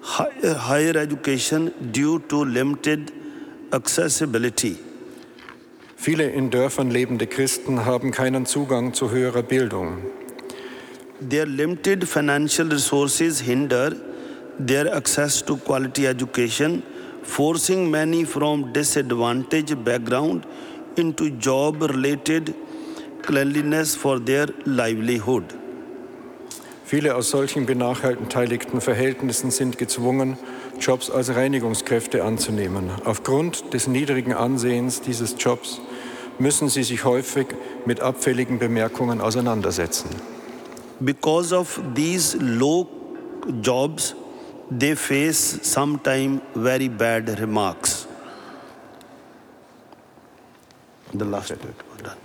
higher 0.02 0.96
education 0.96 1.72
due 1.92 2.18
to 2.28 2.44
limited 2.44 3.12
accessibility. 3.72 4.76
Viele 5.96 6.30
in 6.30 6.50
Dörfern 6.50 6.90
lebende 6.90 7.26
Christen 7.26 7.84
haben 7.84 8.10
keinen 8.10 8.46
Zugang 8.46 8.94
zu 8.94 9.10
höherer 9.10 9.42
Bildung. 9.42 9.98
Their 11.20 11.44
limited 11.44 12.08
financial 12.08 12.68
resources 12.68 13.40
hinder 13.40 13.94
their 14.58 14.94
access 14.94 15.42
to 15.42 15.56
quality 15.56 16.06
education, 16.06 16.82
forcing 17.22 17.90
many 17.90 18.24
from 18.24 18.72
disadvantaged 18.72 19.84
background 19.84 20.46
into 20.96 21.30
job 21.38 21.82
related 21.82 22.54
cleanliness 23.22 23.94
for 23.94 24.18
their 24.18 24.46
livelihood. 24.64 25.59
Viele 26.90 27.14
aus 27.14 27.30
solchen 27.30 27.66
benachteiligten 27.66 28.80
Verhältnissen 28.80 29.52
sind 29.52 29.78
gezwungen, 29.78 30.36
Jobs 30.80 31.08
als 31.08 31.32
Reinigungskräfte 31.32 32.24
anzunehmen. 32.24 32.90
Aufgrund 33.04 33.72
des 33.72 33.86
niedrigen 33.86 34.34
Ansehens 34.34 35.00
dieses 35.00 35.36
Jobs 35.38 35.80
müssen 36.40 36.68
sie 36.68 36.82
sich 36.82 37.04
häufig 37.04 37.46
mit 37.86 38.00
abfälligen 38.00 38.58
Bemerkungen 38.58 39.20
auseinandersetzen. 39.20 40.10
Because 40.98 41.54
of 41.54 41.80
these 41.94 42.36
low 42.38 42.88
jobs, 43.62 44.16
they 44.76 44.96
face 44.96 45.60
sometimes 45.62 46.40
very 46.56 46.88
bad 46.88 47.40
remarks. 47.40 48.08
The 51.12 51.24
last 51.24 51.50
done. 52.02 52.16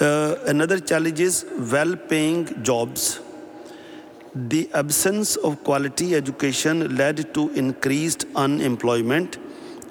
Uh, 0.00 0.36
another 0.46 0.78
challenge 0.78 1.18
is 1.18 1.44
well 1.58 1.96
paying 1.96 2.48
jobs. 2.62 3.18
The 4.34 4.70
absence 4.72 5.36
of 5.36 5.62
quality 5.62 6.14
education 6.14 6.96
led 6.96 7.34
to 7.34 7.50
increased 7.54 8.26
unemployment 8.34 9.38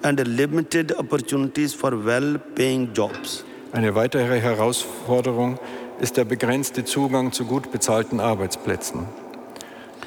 and 0.03 0.19
limited 0.27 0.91
opportunities 0.97 1.75
for 1.75 1.91
well 1.95 2.39
paying 2.55 2.91
jobs. 2.91 3.43
Eine 3.71 3.93
weitere 3.93 4.41
Herausforderung 4.41 5.59
ist 5.99 6.17
der 6.17 6.25
begrenzte 6.25 6.83
Zugang 6.85 7.31
zu 7.31 7.45
gut 7.45 7.71
bezahlten 7.71 8.19
Arbeitsplätzen. 8.19 9.05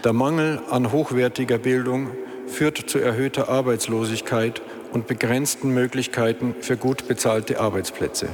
Der 0.03 0.13
Mangel 0.13 0.59
an 0.69 0.91
hochwertiger 0.91 1.59
Bildung 1.59 2.11
führt 2.49 2.91
zu 2.91 2.99
erhöhter 2.99 3.49
Arbeitslosigkeit 3.49 4.61
und 4.93 5.07
begrenzten 5.07 5.73
Möglichkeiten 5.73 6.57
für 6.61 6.77
gut 6.77 7.07
bezahlte 7.07 7.61
Arbeitsplätze. 7.61 8.31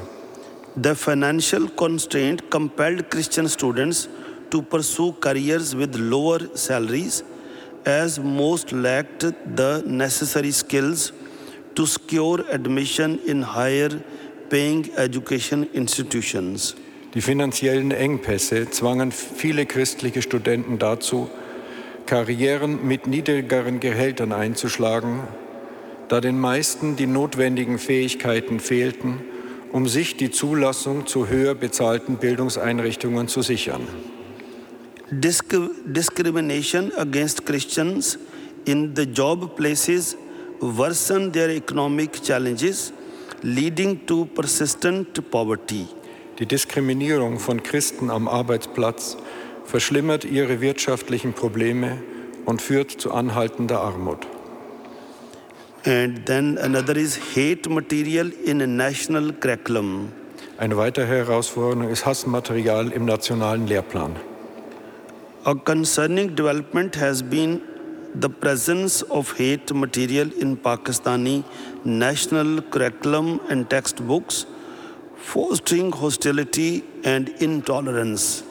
The 0.82 0.94
financial 0.94 1.68
constraint 1.76 2.50
compelled 2.50 3.10
Christian 3.10 3.48
students 3.50 4.08
to 4.50 4.62
pursue 4.62 5.12
careers 5.20 5.74
with 5.74 5.94
lower 5.96 6.40
salaries, 6.54 7.22
as 7.84 8.18
most 8.18 8.72
lacked 8.72 9.20
the 9.56 9.82
necessary 9.86 10.52
skills 10.52 11.12
to 11.74 11.86
secure 11.86 12.44
admission 12.50 13.18
in 13.26 13.42
higher 13.42 14.02
paying 14.50 14.90
education 14.96 15.68
institutions. 15.72 16.74
Die 17.14 17.22
finanziellen 17.22 17.90
Engpässe 17.90 18.70
zwangen 18.70 19.10
viele 19.10 19.66
christliche 19.66 20.22
Studenten 20.22 20.78
dazu, 20.78 21.28
Karrieren 22.06 22.86
mit 22.86 23.06
niedrigeren 23.06 23.78
Gehältern 23.78 24.32
einzuschlagen, 24.32 25.20
da 26.08 26.20
den 26.20 26.40
meisten 26.40 26.96
die 26.96 27.06
notwendigen 27.06 27.78
Fähigkeiten 27.78 28.58
fehlten, 28.58 29.20
um 29.72 29.86
sich 29.86 30.16
die 30.16 30.30
Zulassung 30.30 31.06
zu 31.06 31.28
höher 31.28 31.54
bezahlten 31.54 32.16
Bildungseinrichtungen 32.16 33.28
zu 33.28 33.42
sichern. 33.42 33.86
Disc- 35.10 35.70
discrimination 35.84 36.92
against 36.96 37.44
Christians 37.44 38.16
in 38.64 38.94
the 38.94 39.06
job 39.06 39.56
places 39.56 40.16
worsen 40.60 41.32
their 41.32 41.50
economic 41.50 42.22
challenges, 42.22 42.92
leading 43.42 44.06
to 44.06 44.26
persistent 44.26 45.30
poverty. 45.30 45.86
Die 46.38 46.46
Diskriminierung 46.46 47.38
von 47.38 47.62
Christen 47.62 48.10
am 48.10 48.28
Arbeitsplatz 48.28 49.16
verschlimmert 49.64 50.24
ihre 50.24 50.60
wirtschaftlichen 50.60 51.32
Probleme 51.32 51.98
und 52.46 52.62
führt 52.62 52.90
zu 52.90 53.12
anhaltender 53.12 53.80
Armut. 53.80 54.26
And 55.84 56.24
then 56.26 56.58
another 56.58 56.96
is 56.96 57.18
hate 57.34 57.68
material 57.68 58.30
in 58.44 58.60
a 58.62 58.66
national 58.66 59.32
curriculum. 59.32 60.12
Eine 60.58 60.76
weitere 60.76 61.06
Herausforderung 61.06 61.88
ist 61.88 62.04
Hassmaterial 62.04 62.92
im 62.92 63.06
nationalen 63.06 63.66
Lehrplan. 63.66 64.16
A 65.46 65.54
concerning 65.54 66.34
development 66.34 66.96
has 66.96 67.22
been 67.22 67.62
the 68.14 68.28
presence 68.28 69.00
of 69.00 69.38
hate 69.38 69.72
material 69.72 70.30
in 70.38 70.54
Pakistani 70.54 71.44
national 71.82 72.60
curriculum 72.60 73.40
and 73.48 73.70
textbooks, 73.70 74.44
fostering 75.16 75.92
hostility 75.92 76.84
and 77.04 77.30
intolerance. 77.40 78.42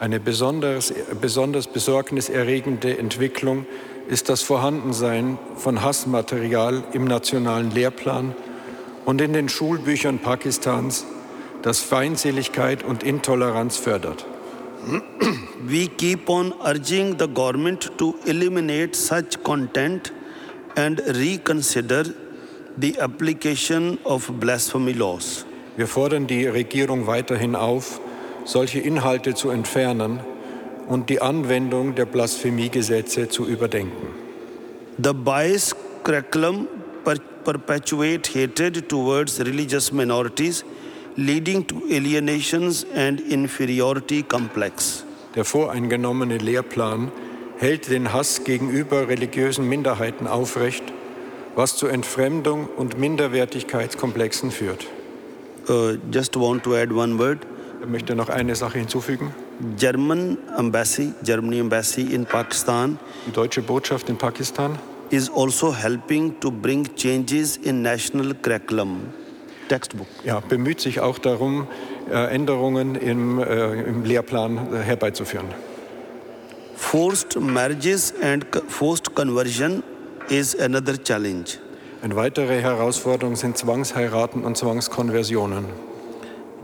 Eine 0.00 0.18
besonders, 0.18 0.92
besonders 1.20 1.68
besorgniserregende 1.68 2.98
Entwicklung 2.98 3.64
ist 4.08 4.28
das 4.28 4.42
Vorhandensein 4.42 5.38
von 5.54 5.80
Hassmaterial 5.80 6.82
im 6.92 7.04
nationalen 7.04 7.70
Lehrplan 7.70 8.34
und 9.04 9.20
in 9.20 9.32
den 9.32 9.48
Schulbüchern 9.48 10.18
Pakistans, 10.18 11.06
das 11.62 11.78
Feindseligkeit 11.78 12.82
und 12.82 13.04
Intoleranz 13.04 13.76
fördert. 13.76 14.26
We 15.68 15.88
keep 15.88 16.28
on 16.28 16.52
urging 16.64 17.16
the 17.16 17.28
government 17.28 17.96
to 17.98 18.14
eliminate 18.26 18.96
such 18.96 19.42
content 19.44 20.12
and 20.76 21.00
reconsider 21.06 22.04
the 22.76 22.98
application 22.98 23.98
of 24.04 24.28
blasphemy 24.40 24.92
laws. 24.92 25.44
Wir 25.76 25.86
fordern 25.86 26.26
die 26.26 26.46
Regierung 26.46 27.06
weiterhin 27.06 27.54
auf, 27.54 28.00
solche 28.44 28.80
Inhalte 28.80 29.34
zu 29.34 29.50
entfernen 29.50 30.20
und 30.88 31.08
die 31.08 31.22
Anwendung 31.22 31.94
der 31.94 32.06
Blasphemiegesetze 32.06 33.28
zu 33.28 33.46
überdenken. 33.46 34.08
The 34.98 35.12
bias 35.14 35.74
curriculum 36.02 36.66
per- 37.04 37.16
perpetuate 37.44 38.28
hatred 38.34 38.88
towards 38.88 39.38
religious 39.40 39.92
minorities, 39.92 40.64
leading 41.16 41.66
to 41.66 41.82
alienations 41.90 42.86
and 42.94 43.20
inferiority 43.20 44.22
complex. 44.22 45.04
Der 45.34 45.44
voreingenommene 45.44 46.38
Lehrplan 46.38 47.10
hält 47.58 47.90
den 47.90 48.12
Hass 48.12 48.44
gegenüber 48.44 49.08
religiösen 49.08 49.68
Minderheiten 49.68 50.26
aufrecht, 50.26 50.84
was 51.54 51.76
zu 51.76 51.86
Entfremdung 51.86 52.66
und 52.76 52.98
Minderwertigkeitskomplexen 52.98 54.50
führt. 54.50 54.86
Uh, 55.68 55.96
just 56.10 56.34
want 56.36 56.64
to 56.64 56.74
add 56.74 56.92
one 56.92 57.18
word. 57.18 57.38
Ich 57.80 57.88
möchte 57.88 58.14
noch 58.14 58.28
eine 58.28 58.56
Sache 58.56 58.78
hinzufügen. 58.78 59.34
German 59.78 60.38
embassy, 60.58 61.12
Germany 61.24 61.60
embassy 61.60 62.02
in 62.02 62.26
Pakistan 62.26 62.98
Die 63.26 63.32
deutsche 63.32 63.62
Botschaft 63.62 64.08
in 64.08 64.16
Pakistan 64.16 64.78
is 65.10 65.30
also 65.30 65.72
helping 65.72 66.38
to 66.40 66.50
bring 66.50 66.88
changes 66.96 67.58
in 67.58 67.82
national 67.82 68.34
curriculum 68.34 69.02
textbook. 69.72 70.06
ja, 70.24 70.40
bemüht 70.40 70.80
sich 70.80 71.00
auch 71.00 71.18
darum, 71.18 71.66
äh, 72.10 72.34
Änderungen 72.34 72.94
im, 72.94 73.38
äh, 73.38 73.82
im 73.84 74.04
Lehrplan 74.04 74.58
äh, 74.74 74.78
herbeizuführen. 74.80 75.46
Forced 76.76 77.40
marriages 77.40 78.12
and 78.22 78.44
forced 78.68 79.14
conversion 79.14 79.82
is 80.28 80.54
another 80.58 81.02
challenge. 81.02 81.58
Eine 82.02 82.16
weitere 82.16 82.60
Herausforderung 82.60 83.36
sind 83.36 83.56
Zwangsheiraten 83.56 84.44
und 84.44 84.56
Zwangskonversionen. 84.56 85.64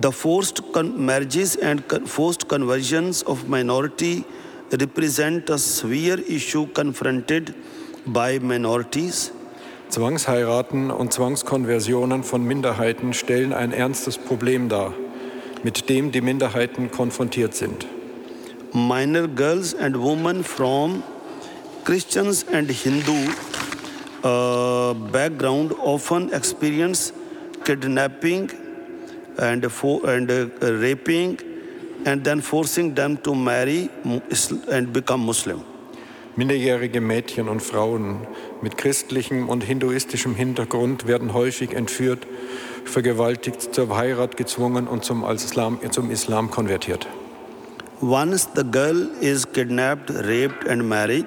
The 0.03 0.13
forced 0.13 0.63
marriages 0.97 1.57
and 1.61 1.83
forced 2.07 2.47
conversions 2.49 3.25
of 3.27 3.49
minority 3.49 4.25
represent 4.73 5.49
a 5.51 5.57
severe 5.57 6.19
issue 6.29 6.67
confronted 6.67 7.55
by 8.05 8.39
minorities. 8.39 9.33
Zwangsheiraten 9.89 10.91
und 10.91 11.13
Zwangskonversionen 11.13 12.23
von 12.23 12.45
Minderheiten 12.45 13.15
stellen 13.15 13.53
ein 13.53 13.73
ernstes 13.73 14.19
Problem 14.19 14.69
dar, 14.69 14.93
mit 15.63 15.89
dem 15.89 16.13
die 16.13 16.21
Minderheiten 16.21 16.91
konfrontiert 16.91 17.55
sind. 17.55 17.87
Minor 18.73 19.29
girls 19.29 19.75
and 19.75 19.97
women 19.99 20.45
from 20.45 21.03
Christians 21.85 22.45
and 22.53 22.71
Hindu 22.71 23.15
uh, 24.23 24.93
background 25.11 25.73
often 25.79 26.33
experience 26.33 27.15
kidnapping 27.65 28.51
and, 29.39 29.65
fo- 29.73 30.03
and 30.05 30.31
uh, 30.31 30.49
raping 30.61 31.39
and 32.05 32.25
then 32.25 32.43
forcing 32.43 32.95
them 32.95 33.17
to 33.23 33.35
marry 33.35 33.89
and 34.71 34.93
become 34.93 35.25
Muslim. 35.25 35.63
Minderjährige 36.39 37.01
Mädchen 37.01 37.49
und 37.49 37.61
Frauen 37.61 38.19
mit 38.63 38.79
christlichem 38.79 39.49
und 39.49 39.65
hinduistischem 39.65 40.37
Hintergrund 40.37 41.09
werden 41.09 41.35
häufig 41.35 41.73
entführt, 41.75 42.29
vergewaltigt, 42.85 43.75
zur 43.75 43.97
Heirat 43.97 44.37
gezwungen 44.37 44.87
und 44.87 45.05
zum 45.05 45.25
Islam, 45.29 45.81
zum 45.91 46.13
Islam 46.13 46.49
konvertiert. 46.53 47.09
Once 48.01 48.49
the 48.55 48.63
girl 48.63 49.09
is 49.21 49.51
kidnapped, 49.53 50.11
raped 50.11 50.69
and 50.69 50.89
married 50.89 51.27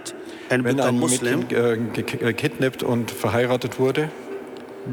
and 0.50 0.64
Wenn 0.64 0.80
ein 0.80 0.98
Muslim, 0.98 1.40
Mädchen 1.40 1.90
äh, 1.94 2.02
ge- 2.04 2.18
gekidnappt 2.32 2.82
und 2.82 3.12
verheiratet 3.12 3.80
wurde, 3.80 4.08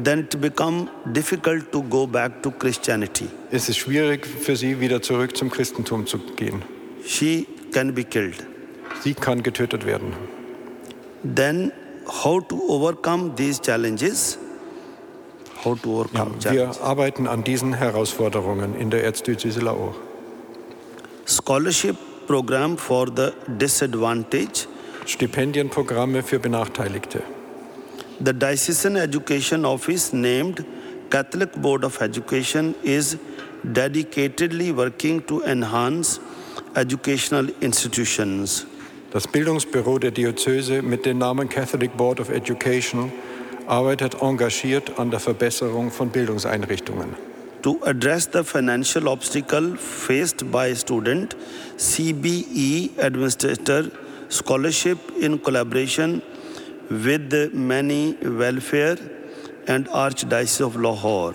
then 0.03 0.19
it 0.19 0.41
become 0.41 0.89
difficult 1.05 1.71
to 1.71 1.81
go 1.81 2.05
back 2.05 2.43
to 2.43 2.51
Christianity. 2.51 3.27
ist 3.51 3.69
es 3.69 3.77
schwierig 3.77 4.27
für 4.27 4.57
sie, 4.57 4.81
wieder 4.81 5.01
zurück 5.01 5.37
zum 5.37 5.49
Christentum 5.49 6.05
zu 6.05 6.17
gehen. 6.35 6.61
She 7.05 7.47
can 7.71 7.93
be 7.95 8.03
killed. 8.03 8.48
Sie 9.03 9.13
kann 9.13 9.43
getötet 9.43 9.85
werden. 9.85 10.13
Then, 11.23 11.71
how 12.23 12.39
to 12.41 12.55
overcome 12.67 13.35
these 13.35 13.59
challenges? 13.61 14.37
How 15.63 15.75
to 15.75 15.89
Ja, 15.89 15.95
overcome 15.99 16.31
wir 16.35 16.39
challenges? 16.41 16.81
arbeiten 16.81 17.27
an 17.27 17.43
diesen 17.43 17.73
Herausforderungen 17.73 18.75
in 18.75 18.89
der 18.89 19.03
Erzdiözese 19.03 19.59
Lahore. 19.61 19.95
Scholarship 21.25 21.95
program 22.27 22.77
for 22.77 23.07
the 23.15 23.31
disadvantaged. 23.47 24.67
Stipendienprogramme 25.05 26.23
für 26.23 26.39
Benachteiligte. 26.39 27.21
The 28.23 28.33
Diocesan 28.33 28.95
Education 28.97 29.65
Office, 29.65 30.11
named 30.13 30.63
Catholic 31.09 31.53
Board 31.61 31.83
of 31.85 32.01
Education, 32.01 32.75
is 32.83 33.17
dedicatedly 33.63 34.75
working 34.75 35.25
to 35.25 35.41
enhance 35.43 36.19
educational 36.75 37.47
institutions. 37.61 38.65
Das 39.11 39.27
Bildungsbüro 39.27 39.97
der 39.97 40.11
Diözese 40.11 40.83
mit 40.83 41.03
dem 41.07 41.17
Namen 41.17 41.49
Catholic 41.49 41.97
Board 41.97 42.19
of 42.19 42.29
Education 42.29 43.11
arbeitet 43.65 44.21
engagiert 44.21 44.99
an 44.99 45.09
der 45.09 45.19
Verbesserung 45.19 45.89
von 45.89 46.09
Bildungseinrichtungen. 46.09 47.15
To 47.63 47.79
address 47.85 48.29
the 48.31 48.43
financial 48.43 49.07
obstacle 49.07 49.75
faced 49.77 50.51
by 50.51 50.75
student, 50.75 51.35
CBE 51.79 52.91
administrator 53.01 53.85
scholarship 54.29 54.99
in 55.19 55.41
collaboration 55.41 56.21
with 56.89 57.31
the 57.31 57.49
many 57.51 58.15
welfare 58.21 58.97
and 59.67 59.89
Archdiocese 59.89 60.63
of 60.63 60.75
Lahore. 60.75 61.33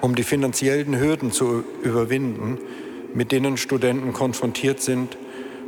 Um 0.00 0.14
die 0.14 0.24
finanziellen 0.24 0.98
Hürden 0.98 1.30
zu 1.30 1.62
überwinden, 1.82 2.56
mit 3.12 3.32
denen 3.32 3.58
Studenten 3.58 4.14
konfrontiert 4.14 4.80
sind, 4.80 5.18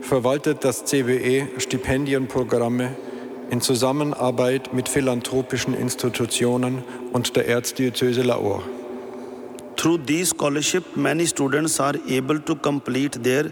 verwaltet 0.05 0.64
das 0.64 0.85
CBE 0.85 1.49
Stipendienprogramme 1.59 2.95
in 3.51 3.61
Zusammenarbeit 3.61 4.73
mit 4.75 4.88
philanthropischen 4.88 5.75
Institutionen 5.75 6.85
und 7.12 7.37
der 7.37 7.49
Erzdiözese 7.49 8.23
Lahore. 8.23 8.62
Through 9.77 9.99
these 10.07 10.35
scholarship, 10.35 10.97
many 10.97 11.27
students 11.27 11.81
are 11.81 11.99
able 12.09 12.40
to 12.45 12.55
complete 12.55 13.23
their 13.23 13.51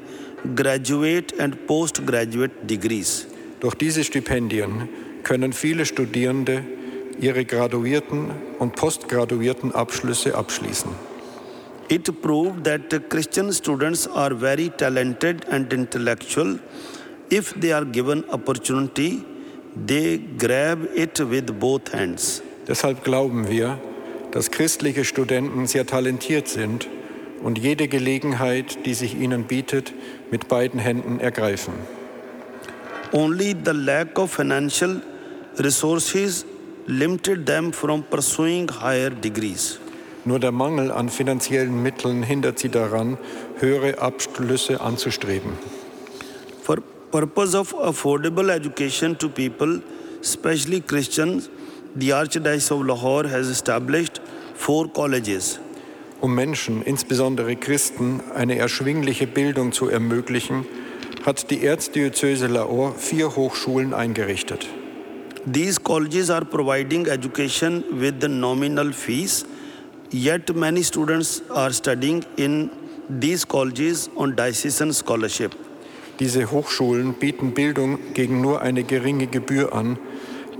graduate 0.54 1.34
and 1.38 1.66
postgraduate 1.66 2.52
degrees. 2.66 3.26
Durch 3.60 3.74
diese 3.74 4.04
Stipendien 4.04 4.88
können 5.24 5.52
viele 5.52 5.84
Studierende 5.86 6.64
ihre 7.20 7.44
graduierten 7.44 8.30
und 8.58 8.76
postgraduierten 8.76 9.72
Abschlüsse 9.74 10.34
abschließen. 10.34 10.90
It 11.94 12.06
proved 12.22 12.64
that 12.64 12.88
Christian 13.10 13.52
students 13.52 14.06
are 14.06 14.32
very 14.32 14.70
talented 14.70 15.44
and 15.50 15.70
intellectual. 15.70 16.58
If 17.28 17.52
they 17.60 17.72
are 17.72 17.84
given 17.84 18.24
opportunity, 18.30 19.26
they 19.76 20.16
grab 20.16 20.88
it 20.94 21.20
with 21.20 21.52
both 21.60 21.92
hands. 21.92 22.40
Deshalb 22.66 23.04
glauben 23.04 23.46
wir, 23.50 23.78
dass 24.30 24.50
christliche 24.50 25.04
Studenten 25.04 25.66
sehr 25.66 25.84
talentiert 25.86 26.48
sind 26.48 26.88
und 27.42 27.58
jede 27.58 27.88
Gelegenheit, 27.88 28.86
die 28.86 28.94
sich 28.94 29.14
ihnen 29.14 29.44
bietet, 29.44 29.92
mit 30.30 30.48
beiden 30.48 30.80
Händen 30.80 31.20
ergreifen. 31.20 31.74
Only 33.12 33.54
the 33.66 33.72
lack 33.72 34.18
of 34.18 34.32
financial 34.32 35.02
resources 35.58 36.46
limited 36.86 37.44
them 37.44 37.70
from 37.70 38.02
pursuing 38.02 38.66
higher 38.80 39.10
degrees. 39.10 39.78
Nur 40.24 40.38
der 40.38 40.52
Mangel 40.52 40.92
an 40.92 41.08
finanziellen 41.08 41.82
Mitteln 41.82 42.22
hindert 42.22 42.58
sie 42.58 42.68
daran, 42.68 43.18
höhere 43.58 43.98
Abschlüsse 43.98 44.80
anzustreben. 44.80 45.52
For 46.62 46.76
purpose 47.10 47.58
of 47.58 47.74
affordable 47.74 48.50
education 48.50 49.18
to 49.18 49.28
people, 49.28 49.80
especially 50.20 50.80
Christians, 50.80 51.50
the 51.96 52.12
Archdiocese 52.12 52.72
of 52.72 52.86
Lahore 52.86 53.28
has 53.28 53.48
established 53.48 54.20
four 54.54 54.88
colleges. 54.92 55.58
Um 56.20 56.36
Menschen, 56.36 56.82
insbesondere 56.82 57.56
Christen, 57.56 58.20
eine 58.32 58.56
erschwingliche 58.56 59.26
Bildung 59.26 59.72
zu 59.72 59.88
ermöglichen, 59.88 60.64
hat 61.26 61.50
die 61.50 61.64
Erzdiözese 61.64 62.46
Lahore 62.46 62.94
vier 62.96 63.34
Hochschulen 63.34 63.92
eingerichtet. 63.92 64.68
These 65.44 65.80
colleges 65.80 66.30
are 66.30 66.44
providing 66.44 67.06
education 67.06 67.82
with 67.90 68.14
the 68.20 68.28
nominal 68.28 68.92
fees, 68.92 69.44
yet 70.12 70.54
many 70.54 70.82
students 70.82 71.42
are 71.50 71.72
studying 71.72 72.24
in 72.36 72.70
these 73.08 73.44
colleges 73.44 74.08
on 74.16 74.36
diocesan 74.36 74.92
scholarship. 74.92 75.54
Diese 76.20 76.50
Hochschulen 76.50 77.14
bieten 77.14 77.52
Bildung 77.52 77.98
gegen 78.14 78.40
nur 78.40 78.60
eine 78.60 78.84
geringe 78.84 79.26
Gebühr 79.26 79.74
an. 79.74 79.98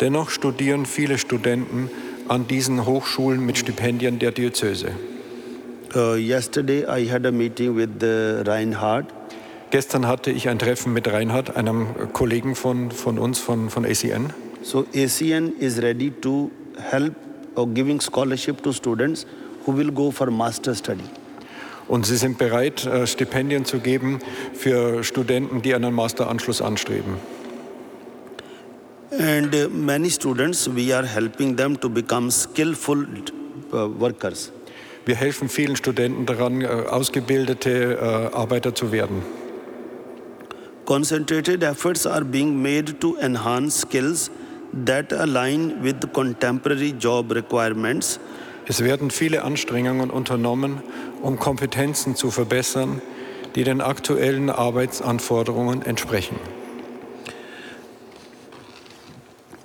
Dennoch 0.00 0.30
studieren 0.30 0.86
viele 0.86 1.18
Studenten 1.18 1.90
an 2.28 2.48
diesen 2.48 2.86
Hochschulen 2.86 3.44
mit 3.44 3.58
Stipendien 3.58 4.18
der 4.18 4.32
Diözese. 4.32 4.92
Uh, 5.94 6.14
yesterday, 6.14 6.84
I 6.88 7.06
had 7.06 7.26
a 7.26 7.30
meeting 7.30 7.76
with 7.76 8.02
uh, 8.02 8.42
Reinhard. 8.50 9.06
Gestern 9.70 10.06
hatte 10.06 10.30
ich 10.30 10.48
ein 10.48 10.58
Treffen 10.58 10.92
mit 10.94 11.06
Reinhard, 11.06 11.54
einem 11.56 12.12
Kollegen 12.12 12.54
von, 12.54 12.90
von 12.90 13.18
uns, 13.18 13.38
von, 13.38 13.68
von 13.68 13.84
ACN. 13.84 14.32
So 14.62 14.86
ACN 14.94 15.52
is 15.58 15.82
ready 15.82 16.10
to 16.10 16.50
help 16.78 17.14
or 17.54 17.66
giving 17.66 18.00
scholarship 18.00 18.62
to 18.62 18.72
students 18.72 19.26
who 19.64 19.72
will 19.72 19.90
go 19.90 20.10
for 20.10 20.30
master 20.30 20.74
study. 20.74 21.04
Und 21.88 22.06
sie 22.06 22.16
sind 22.16 22.38
bereit, 22.38 22.86
äh, 22.86 23.06
Stipendien 23.06 23.64
zu 23.64 23.78
geben 23.78 24.20
für 24.54 25.04
Studenten, 25.04 25.62
die 25.62 25.74
einen 25.74 25.94
Masteranschluss 25.94 26.62
anstreben. 26.62 27.16
And 29.10 29.54
uh, 29.54 29.68
many 29.68 30.08
students, 30.08 30.68
we 30.68 30.94
are 30.94 31.04
helping 31.04 31.54
them 31.56 31.76
to 31.80 31.90
become 31.90 32.30
skillful 32.30 33.06
uh, 33.72 33.88
workers. 34.00 34.50
Wir 35.04 35.16
helfen 35.16 35.48
vielen 35.48 35.76
Studenten 35.76 36.26
daran, 36.26 36.62
äh, 36.62 36.66
ausgebildete 36.66 37.98
äh, 38.00 38.34
Arbeiter 38.34 38.74
zu 38.74 38.92
werden. 38.92 39.22
Concentrated 40.84 41.62
efforts 41.62 42.06
are 42.06 42.24
being 42.24 42.62
made 42.62 42.98
to 43.00 43.16
enhance 43.20 43.80
skills 43.80 44.30
that 44.86 45.12
align 45.12 45.82
with 45.82 45.96
contemporary 46.12 46.94
job 46.98 47.32
requirements 47.32 48.18
Es 48.66 48.82
werden 48.84 49.10
viele 49.10 49.42
Anstrengungen 49.42 50.10
unternommen, 50.10 50.82
um 51.20 51.38
Kompetenzen 51.38 52.14
zu 52.14 52.30
verbessern, 52.30 53.02
die 53.56 53.64
den 53.64 53.80
aktuellen 53.80 54.50
Arbeitsanforderungen 54.50 55.82
entsprechen. 55.82 56.36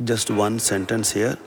Just 0.05 0.31
one 0.31 0.59
sentence 0.59 1.13
here. 1.13 1.37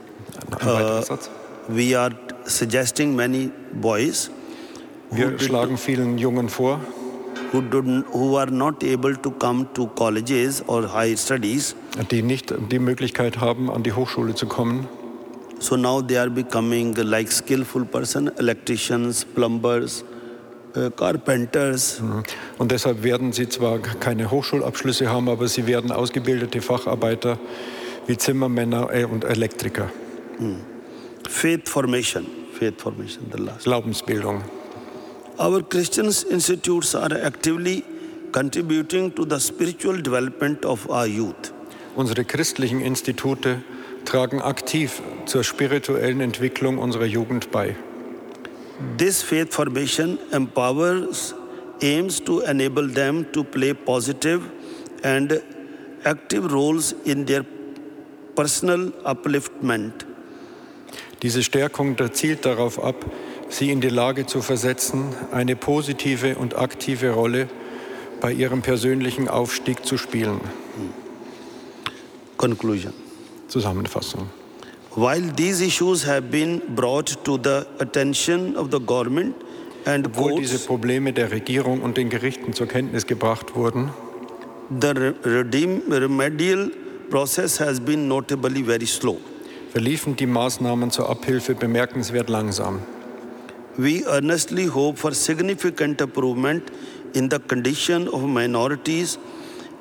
Satz. 1.03 1.29
We 1.67 1.97
are 1.97 2.11
suggesting 2.45 3.15
many 3.15 3.51
boys 3.73 4.31
Wir 5.11 5.37
schlagen 5.39 5.77
vielen 5.77 6.17
Jungen 6.17 6.47
vor, 6.47 6.79
who, 7.51 7.61
don't, 7.61 8.05
who 8.11 8.35
are 8.37 8.51
not 8.51 8.83
able 8.83 9.15
to 9.15 9.31
come 9.31 9.67
to 9.73 9.87
colleges 9.87 10.63
or 10.67 10.87
higher 10.87 11.17
studies 11.17 11.75
die 12.09 12.21
nicht 12.21 12.53
die 12.71 12.79
Möglichkeit 12.79 13.39
haben, 13.39 13.69
an 13.69 13.83
die 13.83 13.93
Hochschule 13.93 14.33
zu 14.35 14.47
kommen, 14.47 14.87
So 15.61 15.75
now 15.75 16.01
they 16.01 16.17
are 16.17 16.29
becoming 16.29 16.95
like 16.95 17.31
skillful 17.31 17.85
person, 17.85 18.31
electricians, 18.39 19.23
plumbers, 19.23 20.03
uh, 20.75 20.89
carpenters. 20.89 22.01
Und 22.57 22.71
deshalb 22.71 23.03
werden 23.03 23.31
sie 23.31 23.47
zwar 23.47 23.77
keine 23.77 24.31
Hochschulabschlüsse 24.31 25.07
haben, 25.07 25.29
aber 25.29 25.47
sie 25.47 25.67
werden 25.67 25.91
ausgebildete 25.91 26.61
Facharbeiter 26.61 27.37
wie 28.07 28.17
Zimmermänner 28.17 28.89
äh, 28.91 29.05
und 29.05 29.23
Elektriker. 29.23 29.91
Faith 31.29 31.69
formation, 31.69 32.25
faith 32.57 32.81
formation, 32.81 33.25
the 33.31 33.43
last. 33.43 33.65
Glaubensbildung. 33.65 34.41
Our 35.39 35.61
Christian 35.61 36.07
institutes 36.29 36.93
are 36.95 37.13
actively 37.13 37.83
contributing 38.31 39.11
to 39.13 39.25
the 39.25 39.39
spiritual 39.39 40.01
development 40.01 40.65
of 40.65 40.89
our 40.89 41.07
youth. 41.07 41.53
Unsere 41.95 42.23
christlichen 42.23 42.81
Institute 42.81 43.61
tragen 44.05 44.41
aktiv 44.41 45.01
zur 45.25 45.43
spirituellen 45.43 46.21
Entwicklung 46.21 46.77
unserer 46.77 47.05
Jugend 47.05 47.51
bei. 47.51 47.75
This 48.97 49.21
faith 49.21 49.53
formation 49.53 50.17
empowers, 50.31 51.35
aims 51.81 52.19
to 52.21 52.41
enable 52.41 52.87
them 52.87 53.25
to 53.33 53.43
play 53.43 53.73
positive 53.73 54.41
and 55.03 55.41
active 56.05 56.51
roles 56.51 56.93
in 57.05 57.25
their 57.25 57.43
personal 58.35 58.91
upliftment. 59.03 60.05
Diese 61.21 61.43
Stärkung 61.43 61.95
zielt 62.13 62.45
darauf 62.45 62.83
ab, 62.83 63.05
sie 63.51 63.69
in 63.69 63.81
die 63.81 63.89
Lage 63.89 64.25
zu 64.25 64.41
versetzen, 64.41 65.13
eine 65.31 65.55
positive 65.55 66.35
und 66.35 66.57
aktive 66.57 67.11
Rolle 67.11 67.47
bei 68.21 68.31
ihrem 68.31 68.61
persönlichen 68.61 69.27
Aufstieg 69.27 69.85
zu 69.85 69.97
spielen. 69.97 70.41
Conclusion. 72.37 72.93
Zusammenfassung. 73.47 74.29
While 74.95 75.33
these 75.35 75.63
issues 75.63 76.05
have 76.05 76.23
been 76.23 76.61
brought 76.75 77.23
to 77.23 77.37
the 77.41 77.65
attention 77.79 78.55
of 78.57 78.69
the 78.71 78.79
government 78.79 79.35
and 79.85 80.07
Obwohl 80.07 80.35
diese 80.35 80.55
courts, 80.55 80.67
Probleme 80.67 81.13
der 81.13 81.31
Regierung 81.31 81.81
und 81.81 81.97
den 81.97 82.09
Gerichten 82.09 82.53
zur 82.53 82.67
Kenntnis 82.67 83.07
gebracht 83.07 83.55
wurden, 83.55 83.91
the 84.81 84.87
remedial 84.93 86.71
process 87.09 87.59
has 87.59 87.79
been 87.79 88.07
notably 88.07 88.63
very 88.63 88.85
slow. 88.85 89.17
verliefen 89.71 90.15
die 90.15 90.25
Maßnahmen 90.25 90.91
zur 90.91 91.09
Abhilfe 91.09 91.55
bemerkenswert 91.55 92.29
langsam. 92.29 92.79
We 93.77 94.05
earnestly 94.05 94.65
hope 94.65 94.97
for 94.97 95.13
significant 95.13 96.01
improvement 96.01 96.69
in 97.13 97.29
the 97.29 97.39
condition 97.39 98.07
of 98.07 98.23
minorities 98.23 99.17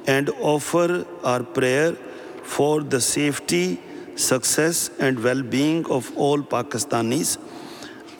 and 0.06 0.30
offer 0.40 1.04
our 1.22 1.42
prayer 1.42 1.94
for 2.42 2.82
the 2.82 3.00
safety, 3.00 3.78
success, 4.16 4.90
and 4.98 5.22
well 5.22 5.42
being 5.42 5.86
of 5.86 6.10
all 6.16 6.38
Pakistanis, 6.42 7.38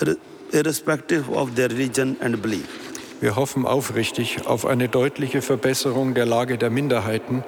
ir- 0.00 0.16
irrespective 0.52 1.28
of 1.30 1.54
their 1.54 1.68
religion 1.68 2.16
and 2.20 2.40
belief. 2.42 2.68
Wir 3.20 3.36
hoffen 3.36 3.66
aufrichtig 3.66 4.46
auf 4.46 4.64
eine 4.64 4.88
deutliche 4.88 5.42
Verbesserung 5.42 6.14
der 6.14 6.24
Lage 6.26 6.56
der 6.56 6.70
Minderheiten 6.70 7.44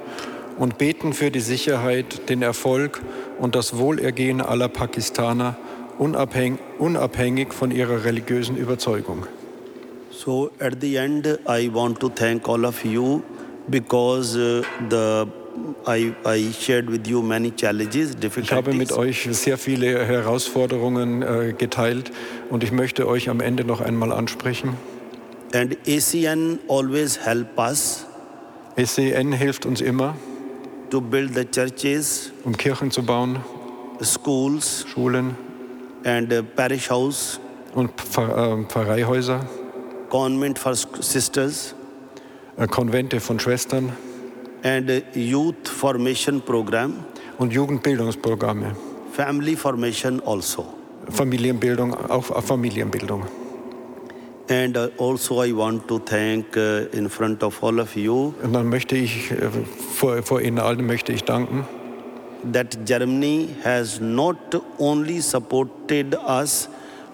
und 0.59 0.77
beten 0.79 1.13
für 1.15 1.31
die 1.31 1.41
Sicherheit, 1.41 2.29
den 2.29 2.43
Erfolg 2.43 3.01
und 3.39 3.55
das 3.55 3.79
Wohlergehen 3.79 4.41
aller 4.43 4.69
Pakistaner, 4.69 5.57
unabhäng 6.03 6.59
unabhängig 6.79 7.53
von 7.53 7.71
ihrer 7.71 8.05
religiösen 8.05 8.57
Überzeugung. 8.57 9.27
So, 10.11 10.51
at 10.59 10.81
the 10.81 10.97
end, 10.97 11.27
I 11.49 11.73
want 11.73 12.01
to 12.01 12.09
thank 12.09 12.49
all 12.49 12.65
of 12.65 12.85
you 12.85 13.23
because 13.69 14.37
uh, 14.37 14.63
the 14.91 15.27
I, 15.87 16.13
I 16.25 16.53
shared 16.53 16.91
with 16.91 17.07
you 17.07 17.23
many 17.23 17.51
challenges, 17.51 18.17
Ich 18.37 18.53
habe 18.53 18.73
mit 18.73 18.91
difficulties. 18.91 19.27
euch 19.27 19.37
sehr 19.37 19.59
viele 19.59 20.05
Herausforderungen 20.05 21.23
äh, 21.23 21.55
geteilt 21.57 22.11
und 22.51 22.65
ich 22.65 22.73
möchte 22.73 23.07
euch 23.07 23.29
am 23.29 23.41
Ende 23.41 23.65
noch 23.65 23.81
einmal 23.81 24.13
ansprechen. 24.13 24.75
And 25.55 25.77
ACN 25.87 26.59
always 26.69 27.19
help 27.25 27.59
us 27.59 28.07
SCN 28.77 29.33
hilft 29.33 29.67
uns 29.67 29.83
immer, 29.83 30.17
to 30.91 31.01
build 31.01 31.35
the 31.35 31.45
churches, 31.45 32.33
um 32.45 32.57
Kirchen 32.57 32.91
zu 32.91 33.03
bauen, 33.03 33.39
schools, 34.01 34.87
Schulen 34.89 35.37
and 36.05 36.33
uh, 36.33 36.43
parish 36.43 36.91
house, 36.91 37.41
und 37.75 37.91
Pfarr 38.01 38.59
äh, 38.59 38.65
Pfarreihäuser, 38.65 39.41
convent 40.11 40.59
for 40.59 40.75
sisters, 40.75 41.75
äh, 42.57 42.67
Konvente 42.67 43.21
von 43.21 43.39
Schwestern. 43.39 43.93
And 44.63 44.91
uh, 44.91 45.01
youth 45.19 45.69
formation 45.69 46.41
program, 46.41 47.05
und 47.39 47.53
Jugendbildungsprogramme. 47.53 48.77
family 49.13 49.57
formation 49.57 50.21
also. 50.25 50.65
Familienbildung, 51.11 51.95
auch 51.95 52.43
Familienbildung. 52.43 53.25
And 54.49 54.77
uh, 54.77 54.89
also, 54.99 55.43
I 55.43 55.53
want 55.53 55.89
to 55.89 55.99
thank 55.99 56.57
in 56.57 57.09
front 57.09 57.43
of 57.43 57.63
all 57.63 57.81
of 57.81 57.97
you. 57.97 58.35
Und 58.43 58.53
dann 58.53 58.69
möchte 58.69 58.97
ich, 58.97 59.31
äh, 59.31 59.49
vor, 59.95 60.23
vor 60.23 60.41
Ihnen 60.41 60.59
allen 60.59 60.87
möchte 60.87 61.13
ich 61.13 61.25
danken, 61.25 61.67
that 62.45 62.85
Germany 62.85 63.55
has 63.63 64.01
not 64.01 64.55
only 64.79 65.21
supported 65.21 66.15
us 66.15 66.69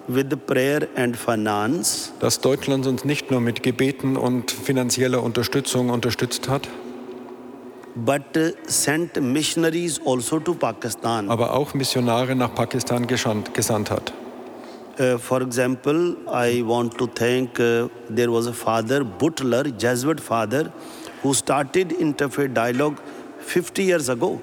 with 0.09 0.35
prayer 0.47 0.89
and 0.97 1.17
finance, 1.17 2.13
dass 2.21 2.41
Deutschland 2.41 2.87
uns 2.87 3.05
nicht 3.05 3.31
nur 3.31 3.41
mit 3.41 3.63
Gebeten 3.63 4.17
und 4.17 4.51
finanzieller 4.51 5.23
Unterstützung 5.23 5.91
unterstützt 5.91 6.49
hat, 6.49 6.69
but 7.95 8.37
uh, 8.37 8.51
sent 8.67 9.21
missionaries 9.21 10.01
also 10.05 10.39
to 10.39 10.55
Pakistan. 10.55 11.29
aber 11.31 11.53
auch 11.53 11.75
Missionare 11.75 12.35
nach 12.35 12.55
Pakistan 12.55 13.07
geschand, 13.07 13.53
gesandt 13.55 13.91
hat. 13.91 14.13
Uh, 14.99 15.17
for 15.17 15.43
example, 15.43 16.17
I 16.27 16.63
want 16.63 16.99
to 16.99 17.07
thank 17.07 17.61
uh, 17.61 17.89
there 18.11 18.33
was 18.33 18.47
a 18.47 18.53
father, 18.53 19.05
Butler, 19.05 19.65
Jesuit 19.79 20.21
father, 20.21 20.73
who 21.23 21.35
started 21.35 21.91
interfaith 21.91 22.55
dialogue 22.55 22.97
50 23.41 23.85
years 23.85 24.09
ago. 24.09 24.41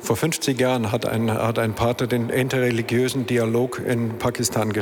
Vor 0.00 0.16
50 0.16 0.58
Jahren 0.60 0.92
hat 0.92 1.06
ein, 1.06 1.30
hat 1.30 1.58
ein 1.58 1.74
Pater 1.74 2.06
den 2.06 2.30
interreligiösen 2.30 3.26
Dialog 3.26 3.80
in 3.84 4.18
Pakistan 4.18 4.72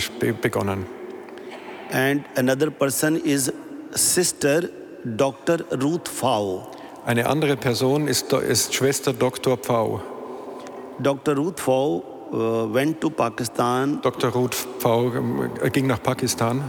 begonnen. 0.40 0.86
And 1.92 2.24
another 2.36 2.70
person 2.70 3.16
is 3.16 3.52
Sister 3.92 4.68
Dr. 5.04 5.58
Ruth 5.80 6.08
Fau. 6.08 6.68
Eine 7.06 7.26
andere 7.26 7.56
Person 7.56 8.08
ist, 8.08 8.32
ist 8.32 8.74
Schwester 8.74 9.12
Dr. 9.12 9.56
Pfau. 9.56 10.02
Dr. 10.98 11.36
Ruth 11.36 11.60
Fau 11.60 12.02
uh, 12.32 12.72
went 12.72 13.00
to 13.00 13.10
Pakistan 13.10 14.00
Dr. 14.02 14.30
Ruth 14.30 14.54
Pfau 14.78 15.12
äh, 15.62 15.70
ging 15.70 15.86
nach 15.86 16.02
Pakistan, 16.02 16.64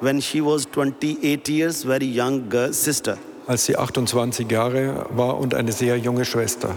when 0.00 0.20
she 0.20 0.40
was 0.40 0.66
28 0.66 1.48
years, 1.48 1.84
very 1.84 2.06
young 2.06 2.48
girl, 2.48 2.72
sister. 2.72 3.18
als 3.46 3.64
sie 3.64 3.76
28 3.76 4.50
Jahre 4.50 5.06
war 5.10 5.38
und 5.38 5.54
eine 5.54 5.72
sehr 5.72 5.96
junge 5.98 6.24
Schwester. 6.24 6.76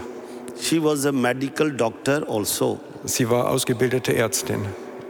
She 0.60 0.80
was 0.80 1.06
a 1.06 1.12
medical 1.12 1.70
doctor 1.72 2.24
also. 2.28 2.80
Sie 3.06 3.30
war 3.30 3.50
ausgebildete 3.50 4.16
Ärztin. 4.16 4.66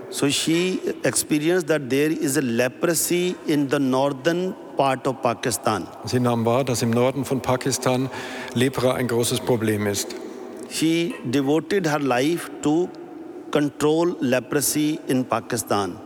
So 0.09 0.29
she 0.29 0.79
experienced 1.03 1.67
that 1.67 1.89
there 1.89 2.11
is 2.11 2.37
a 2.37 2.41
leprosy 2.41 3.35
in 3.47 3.67
the 3.69 3.79
northern 3.79 4.53
part 4.77 5.07
of 5.07 5.21
Pakistan. 5.21 5.87
Sie 6.05 6.19
nahm 6.19 6.45
wahr, 6.45 6.63
dass 6.63 6.81
im 6.81 6.91
Norden 6.91 7.25
von 7.25 7.41
Pakistan 7.41 8.09
Lepra 8.53 8.93
ein 8.93 9.07
großes 9.07 9.39
Problem 9.39 9.87
ist. 9.87 10.15
She 10.69 11.13
devoted 11.25 11.87
her 11.87 11.99
life 11.99 12.49
to 12.61 12.89
control 13.51 14.15
leprosy 14.19 14.99
in 15.07 15.25
Pakistan. 15.25 15.97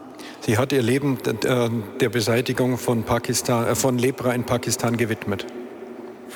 Sie 0.41 0.57
hat 0.57 0.71
ihr 0.71 0.81
Leben 0.81 1.17
äh, 1.25 1.69
der 1.99 2.09
Beseitigung 2.09 2.77
von, 2.77 3.03
Pakistan, 3.03 3.67
äh, 3.67 3.75
von 3.75 3.97
Lepra 3.97 4.33
in 4.33 4.45
Pakistan 4.45 4.95
gewidmet. 4.95 5.45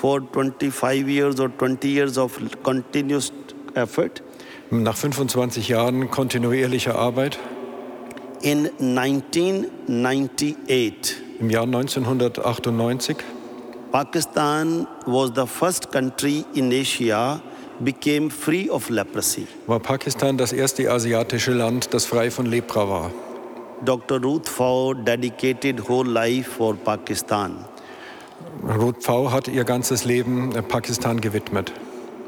For 0.02 0.20
25 0.20 1.08
years 1.08 1.40
or 1.40 1.50
20 1.50 1.88
years 1.88 2.18
of 2.18 2.36
continuous 2.64 3.32
effort, 3.76 4.24
Nach 4.72 4.96
25 4.96 5.70
Jahren 5.70 6.10
kontinuierlicher 6.10 6.96
Arbeit 6.96 7.38
in 8.42 8.68
1998, 8.80 11.22
im 11.40 11.52
Jahr 11.52 11.66
1998 11.66 13.18
Pakistan 13.92 14.88
was 15.06 15.30
the 15.36 15.46
first 15.46 15.92
country 15.92 16.46
in 16.56 16.72
Asia 16.72 17.40
became 17.80 18.32
free 18.32 18.72
of 18.72 18.90
leprosy. 18.90 19.46
war 19.68 19.80
Pakistan 19.80 20.36
das 20.36 20.52
erste 20.52 20.90
asiatische 20.90 21.54
Land, 21.54 21.94
das 21.94 22.06
frei 22.06 22.32
von 22.32 22.48
Lepra 22.48 22.90
war. 22.90 23.12
Dr. 23.86 24.20
Ruth 24.20 24.50
Fau 24.50 24.96
dedicated 24.96 25.88
whole 25.88 26.10
life 26.10 26.50
for 26.50 26.76
Pakistan. 26.76 27.66
Ruth 28.64 28.98
Pfau 29.02 29.32
hat 29.32 29.48
ihr 29.48 29.64
ganzes 29.64 30.06
Leben 30.06 30.54
äh, 30.56 30.62
Pakistan 30.62 31.20
gewidmet. 31.22 31.72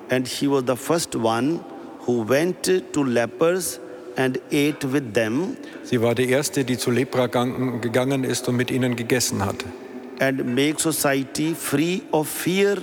And 0.09 0.27
she 0.27 0.49
was 0.49 0.63
the 0.67 0.75
first 0.75 1.15
one 1.15 1.59
who 2.05 2.27
went 2.27 2.63
to 2.93 3.03
lepers 3.03 3.79
and 4.15 4.39
ate 4.51 4.91
with 4.91 5.13
them 5.13 5.55
Sie 5.83 6.01
war 6.01 6.15
die 6.15 6.29
erste, 6.29 6.63
die 6.63 6.77
zu 6.77 6.91
Lepra 6.91 7.27
gang- 7.27 7.81
gegangen 7.81 8.23
ist 8.23 8.47
und 8.47 8.55
mit 8.57 8.71
ihnen 8.71 8.95
gegessen 8.95 9.45
hat. 9.45 9.63
and 10.19 10.45
make 10.55 10.79
society 10.79 11.55
free 11.55 12.01
of 12.11 12.27
fear 12.27 12.77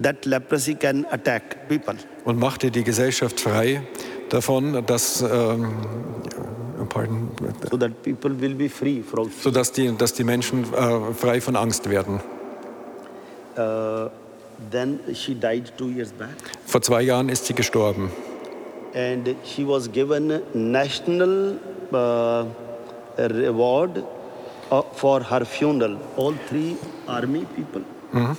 that 0.00 0.24
leprosy 0.24 0.74
can 0.74 1.04
attack 1.10 1.68
people. 1.68 1.94
und 2.24 2.38
machte 2.38 2.70
die 2.70 2.84
Gesellschaft 2.84 3.40
frei 3.40 3.82
davon, 4.28 4.84
dass, 4.86 5.20
ähm, 5.22 5.72
pardon, 6.88 7.28
so 7.70 7.76
that 7.76 8.02
people 8.02 8.40
will 8.40 8.54
be 8.54 8.68
free 8.68 9.02
from. 9.02 9.30
sodass 9.42 9.72
die, 9.72 9.90
dass 9.96 10.14
die 10.14 10.24
Menschen 10.24 10.64
äh, 10.72 11.12
frei 11.14 11.40
von 11.40 11.56
Angst 11.56 11.90
werden. 11.90 12.20
Uh, 13.56 14.08
then 14.70 15.00
she 15.14 15.34
died 15.34 15.70
two 15.76 15.90
years 15.90 16.12
back, 16.12 16.36
Vor 16.66 16.80
zwei 16.82 17.02
Jahren 17.02 17.28
ist 17.28 17.46
sie 17.46 17.54
gestorben. 17.54 18.10
and 18.94 19.34
she 19.44 19.64
was 19.64 19.88
given 19.88 20.42
national 20.54 21.58
uh, 21.92 22.44
reward 23.16 24.04
uh, 24.70 24.82
for 24.94 25.20
her 25.22 25.44
funeral. 25.44 25.98
All 26.16 26.34
three 26.48 26.76
army 27.08 27.44
people. 27.56 27.82
Uh, 28.14 28.34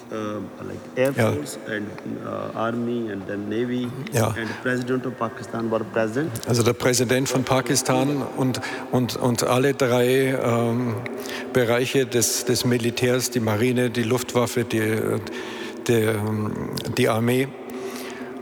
like 0.68 0.78
Air 0.96 1.14
Yeah. 1.18 1.32
Force 1.34 1.58
and 1.68 1.88
uh, 2.26 2.52
Army 2.56 3.12
and 3.12 3.26
then 3.28 3.50
Navy 3.50 3.88
Yeah. 4.14 4.28
and 4.38 4.48
President 4.62 5.04
of 5.08 5.18
Pakistan 5.18 5.72
were 5.72 5.84
present. 5.84 6.30
Also 6.48 6.62
der 6.62 6.74
Präsident 6.74 7.28
von 7.28 7.44
Pakistan 7.44 8.22
und, 8.38 8.62
und, 8.92 9.16
und 9.16 9.44
alle 9.44 9.74
drei 9.74 10.36
ähm, 10.44 10.94
Bereiche 11.54 12.06
des, 12.06 12.46
des 12.46 12.66
Militärs, 12.66 13.32
die 13.32 13.40
Marine, 13.40 13.90
die 13.90 14.04
Luftwaffe, 14.04 14.64
die, 14.64 14.98
die, 15.88 15.94
ähm, 15.94 16.52
die 16.98 17.10
Armee, 17.10 17.48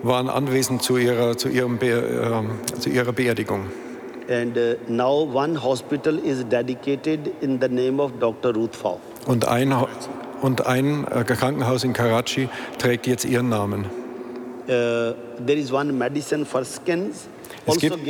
waren 0.04 0.30
anwesend 0.30 0.82
zu 0.84 0.98
ihrer, 0.98 1.38
zu 1.38 1.48
ihrem 1.48 1.78
Be, 1.78 1.88
ähm, 1.92 2.50
zu 2.80 2.90
ihrer 2.90 3.14
Beerdigung. 3.14 3.68
And 4.30 4.58
uh, 4.58 4.76
now 4.88 5.24
one 5.34 5.56
hospital 5.62 6.18
is 6.20 6.44
dedicated 6.50 7.32
in 7.42 7.60
the 7.62 7.68
name 7.70 8.02
of 8.02 8.12
Dr. 8.20 8.54
Ruth 8.54 8.76
Fau. 8.76 9.00
Und 9.26 9.48
ein, 9.48 9.74
Ha- 9.76 9.88
und 10.42 10.66
ein 10.66 11.08
äh, 11.08 11.24
Krankenhaus 11.24 11.84
in 11.84 11.94
Karachi 11.94 12.50
trägt 12.78 13.08
jetzt 13.08 13.26
ihren 13.26 13.50
Namen. 13.50 13.86
Uh, 14.68 15.14
there 15.46 15.58
is 15.58 15.72
one 15.72 15.92
medicine 15.92 16.46
for 16.46 16.64
skins, 16.64 17.28
Es 17.66 17.74
also 17.74 17.80
gibt-. 17.80 18.08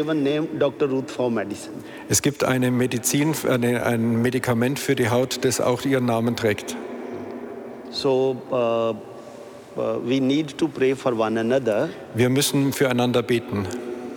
Es 2.10 2.22
gibt 2.22 2.44
eine 2.44 2.72
Medizin, 2.72 3.34
eine, 3.50 3.86
ein 3.86 4.22
Medikament 4.22 4.80
für 4.80 4.96
die 4.96 5.10
Haut, 5.10 5.44
das 5.44 5.62
auch 5.62 5.84
ihren 5.86 6.06
Namen 6.06 6.36
trägt. 6.36 6.76
So 7.89 8.38
uh, 8.52 8.56
uh, 8.56 10.00
we 10.04 10.20
need 10.20 10.58
to 10.58 10.67
pray 10.67 10.96
for 10.96 11.17
one 11.17 11.39
another. 11.39 11.89
Wir 12.13 12.30
müssen 12.30 12.72
füreinander 12.74 13.24
beten. 13.24 13.65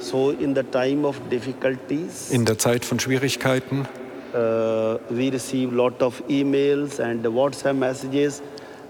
So 0.01 0.31
in 0.31 0.55
the 0.55 0.63
time 0.63 1.07
of 1.07 1.17
difficulties, 1.31 2.31
In 2.31 2.45
der 2.45 2.59
Zeit 2.59 2.85
von 2.85 3.01
Schwierigkeiten 3.01 3.89
uh, 4.35 4.99
we 5.11 5.31
receive 5.31 5.73
lot 5.73 6.03
of 6.03 6.23
emails 6.29 6.99
and 6.99 7.25
WhatsApp 7.25 7.77
messages. 7.77 8.43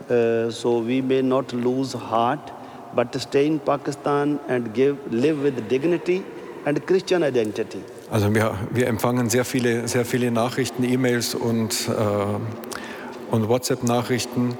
Uh, 0.08 0.50
so 0.50 0.78
we 0.78 1.00
may 1.00 1.22
not 1.22 1.52
lose 1.52 1.92
heart, 1.92 2.52
but 2.94 3.14
stay 3.20 3.46
in 3.46 3.58
Pakistan 3.58 4.40
and 4.48 4.74
give, 4.74 4.98
live 5.12 5.42
with 5.42 5.68
dignity 5.68 6.24
and 6.66 6.86
Christian 6.86 7.22
identity. 7.22 7.82
Also 8.10 8.34
wir, 8.34 8.56
wir 8.70 8.86
empfangen 8.86 9.30
sehr 9.30 9.44
viele, 9.44 9.88
sehr 9.88 10.04
viele 10.04 10.30
Nachrichten, 10.30 10.84
E-Mails 10.84 11.34
und, 11.34 11.88
äh, 11.88 13.34
und 13.34 13.48
WhatsApp-Nachrichten 13.48 14.56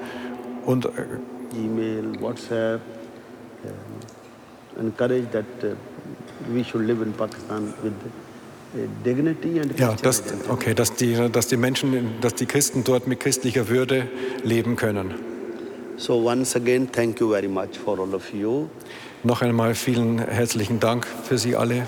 und 0.65 0.85
äh, 0.85 0.89
email, 1.55 2.19
WhatsApp, 2.19 2.81
um, 3.63 4.85
encourage 4.85 5.25
that 5.31 5.45
uh, 5.63 5.75
we 6.49 6.63
should 6.63 6.85
live 6.85 7.01
in 7.01 7.13
Pakistan 7.13 7.73
with 7.83 7.93
uh, 7.93 8.24
ja, 9.77 9.95
dass, 10.01 10.23
okay, 10.49 10.73
dass, 10.73 10.93
die, 10.95 11.15
dass 11.31 11.47
die 11.47 11.57
Menschen, 11.57 12.15
dass 12.21 12.35
die 12.35 12.45
Christen 12.45 12.83
dort 12.83 13.07
mit 13.07 13.19
christlicher 13.19 13.69
Würde 13.69 14.07
leben 14.43 14.75
können. 14.75 15.15
So 15.97 16.15
once 16.15 16.55
again, 16.55 16.91
thank 16.91 17.19
you 17.21 17.29
very 17.29 17.47
much 17.47 17.77
for 17.83 17.99
all 17.99 18.13
of 18.13 18.33
you. 18.33 18.67
Noch 19.23 19.41
einmal 19.41 19.75
vielen 19.75 20.19
herzlichen 20.19 20.79
Dank 20.79 21.07
für 21.07 21.37
Sie 21.37 21.55
alle. 21.55 21.87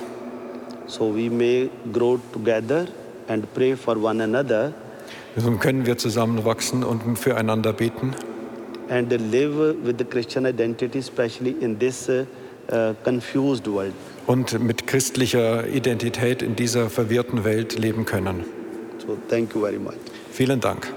So 0.88 1.13
we 1.13 1.30
may 1.30 1.69
grow 1.91 2.17
together 2.32 2.88
and 3.28 3.54
pray 3.54 3.76
for 3.76 4.02
one 4.02 4.23
another 4.23 4.73
Nun 5.36 5.60
können 5.60 5.86
wir 5.86 5.97
zusammenwachsen 5.97 6.84
und 6.84 7.17
füreinander 7.17 7.73
beten 7.73 8.15
and 8.89 9.10
live 9.32 9.76
with 9.84 9.97
the 9.97 10.06
Christian 10.06 10.45
identity, 10.45 11.00
especially 11.00 11.56
in 11.62 11.78
this 11.78 12.10
uh, 12.10 12.93
confused 13.04 13.67
world. 13.67 13.93
Und 14.28 14.62
mit 14.62 14.86
christlicher 14.86 15.68
Identität 15.68 16.42
in 16.44 16.56
dieser 16.56 16.90
verwirrten 16.90 17.44
Welt 17.44 17.80
leben 17.80 18.06
können. 18.06 18.46
So 19.06 19.18
thank 19.30 19.56
you 19.56 19.62
very 19.62 19.80
much. 19.80 19.96
Vielen 20.32 20.60
Dank. 20.60 20.94